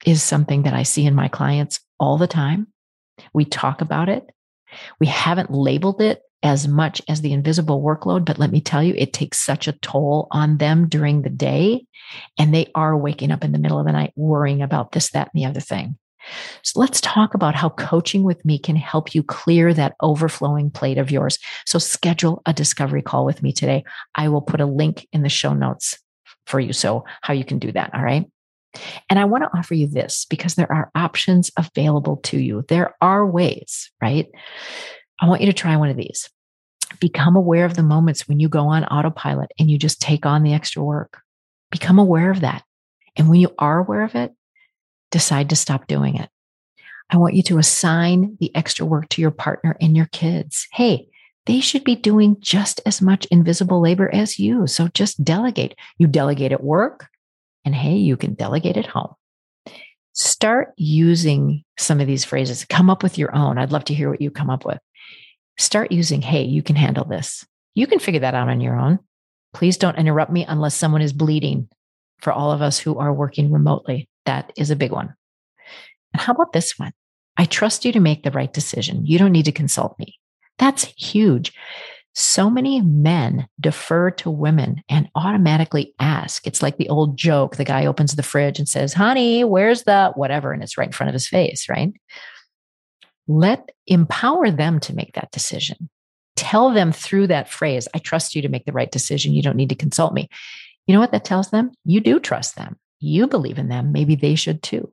is 0.06 0.22
something 0.22 0.62
that 0.62 0.74
I 0.74 0.84
see 0.84 1.04
in 1.04 1.14
my 1.14 1.28
clients 1.28 1.80
all 1.98 2.16
the 2.16 2.26
time. 2.26 2.68
We 3.32 3.44
talk 3.44 3.80
about 3.80 4.08
it. 4.08 4.24
We 5.00 5.06
haven't 5.06 5.50
labeled 5.50 6.00
it 6.00 6.22
as 6.42 6.68
much 6.68 7.02
as 7.08 7.20
the 7.20 7.32
invisible 7.32 7.82
workload, 7.82 8.24
but 8.24 8.38
let 8.38 8.50
me 8.50 8.60
tell 8.60 8.82
you, 8.82 8.94
it 8.96 9.12
takes 9.12 9.38
such 9.38 9.66
a 9.66 9.72
toll 9.72 10.28
on 10.30 10.58
them 10.58 10.88
during 10.88 11.22
the 11.22 11.30
day. 11.30 11.86
And 12.38 12.54
they 12.54 12.70
are 12.74 12.96
waking 12.96 13.32
up 13.32 13.42
in 13.42 13.52
the 13.52 13.58
middle 13.58 13.78
of 13.78 13.86
the 13.86 13.92
night 13.92 14.12
worrying 14.16 14.62
about 14.62 14.92
this, 14.92 15.10
that, 15.10 15.30
and 15.32 15.42
the 15.42 15.48
other 15.48 15.60
thing. 15.60 15.98
So 16.62 16.80
let's 16.80 17.00
talk 17.00 17.34
about 17.34 17.54
how 17.54 17.70
coaching 17.70 18.24
with 18.24 18.44
me 18.44 18.58
can 18.58 18.76
help 18.76 19.14
you 19.14 19.22
clear 19.22 19.72
that 19.74 19.94
overflowing 20.00 20.70
plate 20.70 20.98
of 20.98 21.10
yours. 21.10 21.38
So 21.64 21.78
schedule 21.78 22.42
a 22.46 22.52
discovery 22.52 23.02
call 23.02 23.24
with 23.24 23.42
me 23.42 23.52
today. 23.52 23.84
I 24.14 24.28
will 24.28 24.42
put 24.42 24.60
a 24.60 24.66
link 24.66 25.06
in 25.12 25.22
the 25.22 25.28
show 25.28 25.54
notes 25.54 25.98
for 26.46 26.60
you. 26.60 26.72
So, 26.72 27.04
how 27.22 27.34
you 27.34 27.44
can 27.44 27.58
do 27.58 27.72
that. 27.72 27.92
All 27.94 28.02
right. 28.02 28.24
And 29.08 29.18
I 29.18 29.24
want 29.24 29.44
to 29.44 29.56
offer 29.56 29.74
you 29.74 29.86
this 29.86 30.26
because 30.28 30.54
there 30.54 30.70
are 30.72 30.90
options 30.94 31.50
available 31.56 32.18
to 32.24 32.38
you. 32.38 32.64
There 32.68 32.94
are 33.00 33.26
ways, 33.26 33.90
right? 34.00 34.26
I 35.20 35.28
want 35.28 35.40
you 35.40 35.46
to 35.46 35.52
try 35.52 35.76
one 35.76 35.90
of 35.90 35.96
these. 35.96 36.28
Become 37.00 37.36
aware 37.36 37.64
of 37.64 37.74
the 37.74 37.82
moments 37.82 38.28
when 38.28 38.40
you 38.40 38.48
go 38.48 38.68
on 38.68 38.84
autopilot 38.84 39.50
and 39.58 39.70
you 39.70 39.78
just 39.78 40.00
take 40.00 40.24
on 40.24 40.42
the 40.42 40.54
extra 40.54 40.82
work. 40.82 41.20
Become 41.70 41.98
aware 41.98 42.30
of 42.30 42.40
that. 42.40 42.62
And 43.16 43.28
when 43.28 43.40
you 43.40 43.54
are 43.58 43.78
aware 43.78 44.02
of 44.02 44.14
it, 44.14 44.32
decide 45.10 45.50
to 45.50 45.56
stop 45.56 45.86
doing 45.86 46.16
it. 46.16 46.28
I 47.10 47.16
want 47.16 47.34
you 47.34 47.42
to 47.44 47.58
assign 47.58 48.36
the 48.40 48.54
extra 48.54 48.84
work 48.84 49.08
to 49.10 49.22
your 49.22 49.30
partner 49.30 49.76
and 49.80 49.96
your 49.96 50.06
kids. 50.06 50.66
Hey, 50.72 51.08
they 51.46 51.60
should 51.60 51.84
be 51.84 51.94
doing 51.94 52.36
just 52.40 52.80
as 52.84 53.00
much 53.00 53.26
invisible 53.26 53.80
labor 53.80 54.12
as 54.12 54.38
you. 54.38 54.66
So 54.66 54.88
just 54.88 55.24
delegate. 55.24 55.76
You 55.98 56.08
delegate 56.08 56.52
at 56.52 56.64
work, 56.64 57.06
and 57.66 57.74
hey, 57.74 57.96
you 57.96 58.16
can 58.16 58.34
delegate 58.34 58.76
at 58.76 58.86
home. 58.86 59.12
Start 60.14 60.72
using 60.78 61.64
some 61.76 62.00
of 62.00 62.06
these 62.06 62.24
phrases. 62.24 62.64
Come 62.64 62.88
up 62.88 63.02
with 63.02 63.18
your 63.18 63.34
own. 63.36 63.58
I'd 63.58 63.72
love 63.72 63.84
to 63.86 63.94
hear 63.94 64.08
what 64.08 64.22
you 64.22 64.30
come 64.30 64.48
up 64.48 64.64
with. 64.64 64.78
Start 65.58 65.92
using, 65.92 66.22
hey, 66.22 66.44
you 66.44 66.62
can 66.62 66.76
handle 66.76 67.04
this. 67.04 67.44
You 67.74 67.86
can 67.86 67.98
figure 67.98 68.20
that 68.20 68.34
out 68.34 68.48
on 68.48 68.60
your 68.60 68.78
own. 68.78 69.00
Please 69.52 69.76
don't 69.76 69.98
interrupt 69.98 70.32
me 70.32 70.46
unless 70.48 70.74
someone 70.74 71.02
is 71.02 71.12
bleeding 71.12 71.68
for 72.20 72.32
all 72.32 72.52
of 72.52 72.62
us 72.62 72.78
who 72.78 72.98
are 72.98 73.12
working 73.12 73.52
remotely. 73.52 74.08
That 74.24 74.52
is 74.56 74.70
a 74.70 74.76
big 74.76 74.92
one. 74.92 75.14
And 76.14 76.22
how 76.22 76.32
about 76.32 76.52
this 76.52 76.78
one? 76.78 76.92
I 77.36 77.44
trust 77.44 77.84
you 77.84 77.92
to 77.92 78.00
make 78.00 78.22
the 78.22 78.30
right 78.30 78.52
decision. 78.52 79.04
You 79.04 79.18
don't 79.18 79.32
need 79.32 79.44
to 79.46 79.52
consult 79.52 79.98
me. 79.98 80.14
That's 80.58 80.84
huge. 80.96 81.52
So 82.18 82.48
many 82.48 82.80
men 82.80 83.46
defer 83.60 84.10
to 84.12 84.30
women 84.30 84.82
and 84.88 85.10
automatically 85.14 85.92
ask. 86.00 86.46
It's 86.46 86.62
like 86.62 86.78
the 86.78 86.88
old 86.88 87.18
joke 87.18 87.56
the 87.56 87.64
guy 87.64 87.84
opens 87.84 88.16
the 88.16 88.22
fridge 88.22 88.58
and 88.58 88.66
says, 88.66 88.94
Honey, 88.94 89.44
where's 89.44 89.82
the 89.82 90.12
whatever? 90.14 90.50
And 90.50 90.62
it's 90.62 90.78
right 90.78 90.88
in 90.88 90.92
front 90.92 91.10
of 91.10 91.12
his 91.12 91.28
face, 91.28 91.68
right? 91.68 91.92
Let 93.28 93.70
empower 93.86 94.50
them 94.50 94.80
to 94.80 94.94
make 94.94 95.12
that 95.12 95.30
decision. 95.30 95.90
Tell 96.36 96.70
them 96.70 96.90
through 96.90 97.26
that 97.26 97.50
phrase, 97.50 97.86
I 97.92 97.98
trust 97.98 98.34
you 98.34 98.40
to 98.40 98.48
make 98.48 98.64
the 98.64 98.72
right 98.72 98.90
decision. 98.90 99.34
You 99.34 99.42
don't 99.42 99.56
need 99.56 99.68
to 99.68 99.74
consult 99.74 100.14
me. 100.14 100.30
You 100.86 100.94
know 100.94 101.00
what 101.00 101.12
that 101.12 101.24
tells 101.26 101.50
them? 101.50 101.72
You 101.84 102.00
do 102.00 102.18
trust 102.18 102.56
them. 102.56 102.78
You 102.98 103.26
believe 103.26 103.58
in 103.58 103.68
them. 103.68 103.92
Maybe 103.92 104.14
they 104.14 104.36
should 104.36 104.62
too. 104.62 104.90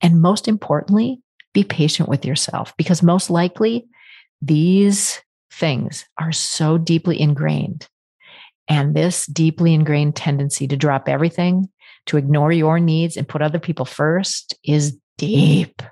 And 0.00 0.22
most 0.22 0.48
importantly, 0.48 1.20
be 1.52 1.64
patient 1.64 2.08
with 2.08 2.24
yourself 2.24 2.74
because 2.78 3.02
most 3.02 3.28
likely 3.28 3.88
these 4.40 5.20
things 5.50 6.06
are 6.18 6.32
so 6.32 6.78
deeply 6.78 7.20
ingrained. 7.20 7.88
And 8.68 8.94
this 8.94 9.26
deeply 9.26 9.74
ingrained 9.74 10.16
tendency 10.16 10.68
to 10.68 10.76
drop 10.76 11.08
everything, 11.08 11.68
to 12.06 12.16
ignore 12.16 12.52
your 12.52 12.78
needs 12.78 13.16
and 13.16 13.28
put 13.28 13.42
other 13.42 13.58
people 13.58 13.84
first 13.84 14.54
is 14.64 14.96
deep. 15.18 15.82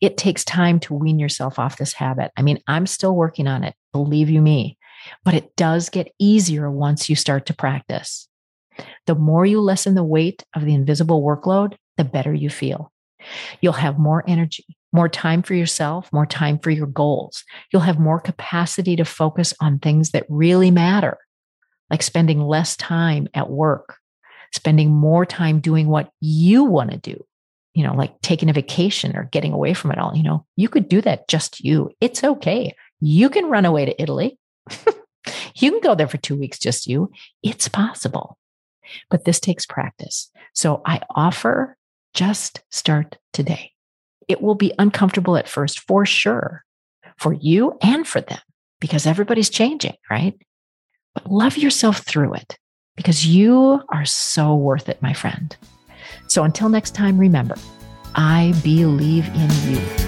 It 0.00 0.16
takes 0.16 0.44
time 0.44 0.80
to 0.80 0.94
wean 0.94 1.18
yourself 1.18 1.58
off 1.58 1.78
this 1.78 1.92
habit. 1.92 2.32
I 2.36 2.42
mean, 2.42 2.58
I'm 2.66 2.86
still 2.86 3.14
working 3.14 3.46
on 3.46 3.64
it, 3.64 3.74
believe 3.92 4.28
you 4.28 4.42
me, 4.42 4.76
but 5.24 5.34
it 5.34 5.54
does 5.56 5.88
get 5.88 6.12
easier 6.18 6.70
once 6.70 7.08
you 7.08 7.16
start 7.16 7.46
to 7.46 7.54
practice. 7.54 8.28
The 9.06 9.14
more 9.14 9.46
you 9.46 9.60
lessen 9.60 9.94
the 9.94 10.04
weight 10.04 10.44
of 10.54 10.64
the 10.64 10.74
invisible 10.74 11.22
workload, 11.22 11.76
the 11.96 12.04
better 12.04 12.34
you 12.34 12.50
feel. 12.50 12.92
You'll 13.60 13.72
have 13.72 13.98
more 13.98 14.24
energy, 14.26 14.64
more 14.92 15.08
time 15.08 15.42
for 15.42 15.54
yourself, 15.54 16.12
more 16.12 16.26
time 16.26 16.58
for 16.58 16.70
your 16.70 16.86
goals. 16.86 17.44
You'll 17.72 17.82
have 17.82 17.98
more 17.98 18.20
capacity 18.20 18.96
to 18.96 19.04
focus 19.04 19.54
on 19.60 19.78
things 19.78 20.10
that 20.10 20.26
really 20.28 20.70
matter, 20.70 21.18
like 21.90 22.02
spending 22.02 22.40
less 22.40 22.76
time 22.76 23.28
at 23.34 23.50
work, 23.50 23.96
spending 24.52 24.90
more 24.90 25.26
time 25.26 25.60
doing 25.60 25.88
what 25.88 26.10
you 26.20 26.64
want 26.64 26.90
to 26.90 26.96
do, 26.96 27.24
you 27.74 27.84
know, 27.84 27.94
like 27.94 28.20
taking 28.22 28.48
a 28.48 28.54
vacation 28.54 29.16
or 29.16 29.24
getting 29.24 29.52
away 29.52 29.74
from 29.74 29.92
it 29.92 29.98
all. 29.98 30.16
You 30.16 30.22
know, 30.22 30.46
you 30.56 30.68
could 30.68 30.88
do 30.88 31.00
that 31.02 31.28
just 31.28 31.60
you. 31.60 31.90
It's 32.00 32.24
okay. 32.24 32.74
You 33.00 33.28
can 33.28 33.46
run 33.46 33.66
away 33.66 33.84
to 33.84 34.02
Italy. 34.02 34.38
you 35.54 35.70
can 35.70 35.80
go 35.80 35.94
there 35.94 36.08
for 36.08 36.16
two 36.16 36.36
weeks, 36.36 36.58
just 36.58 36.86
you. 36.86 37.10
It's 37.42 37.68
possible. 37.68 38.38
But 39.10 39.24
this 39.24 39.38
takes 39.38 39.66
practice. 39.66 40.30
So 40.54 40.80
I 40.86 41.02
offer 41.14 41.76
just 42.14 42.62
start 42.70 43.18
today. 43.34 43.72
It 44.28 44.42
will 44.42 44.54
be 44.54 44.72
uncomfortable 44.78 45.36
at 45.36 45.48
first, 45.48 45.80
for 45.80 46.04
sure, 46.06 46.64
for 47.16 47.32
you 47.32 47.76
and 47.82 48.06
for 48.06 48.20
them, 48.20 48.40
because 48.80 49.06
everybody's 49.06 49.50
changing, 49.50 49.96
right? 50.10 50.38
But 51.14 51.30
love 51.30 51.56
yourself 51.56 51.98
through 52.00 52.34
it 52.34 52.58
because 52.96 53.26
you 53.26 53.82
are 53.88 54.04
so 54.04 54.54
worth 54.54 54.88
it, 54.88 55.00
my 55.02 55.14
friend. 55.14 55.56
So 56.26 56.44
until 56.44 56.68
next 56.68 56.94
time, 56.94 57.18
remember, 57.18 57.56
I 58.14 58.52
believe 58.62 59.26
in 59.28 59.50
you. 59.72 60.07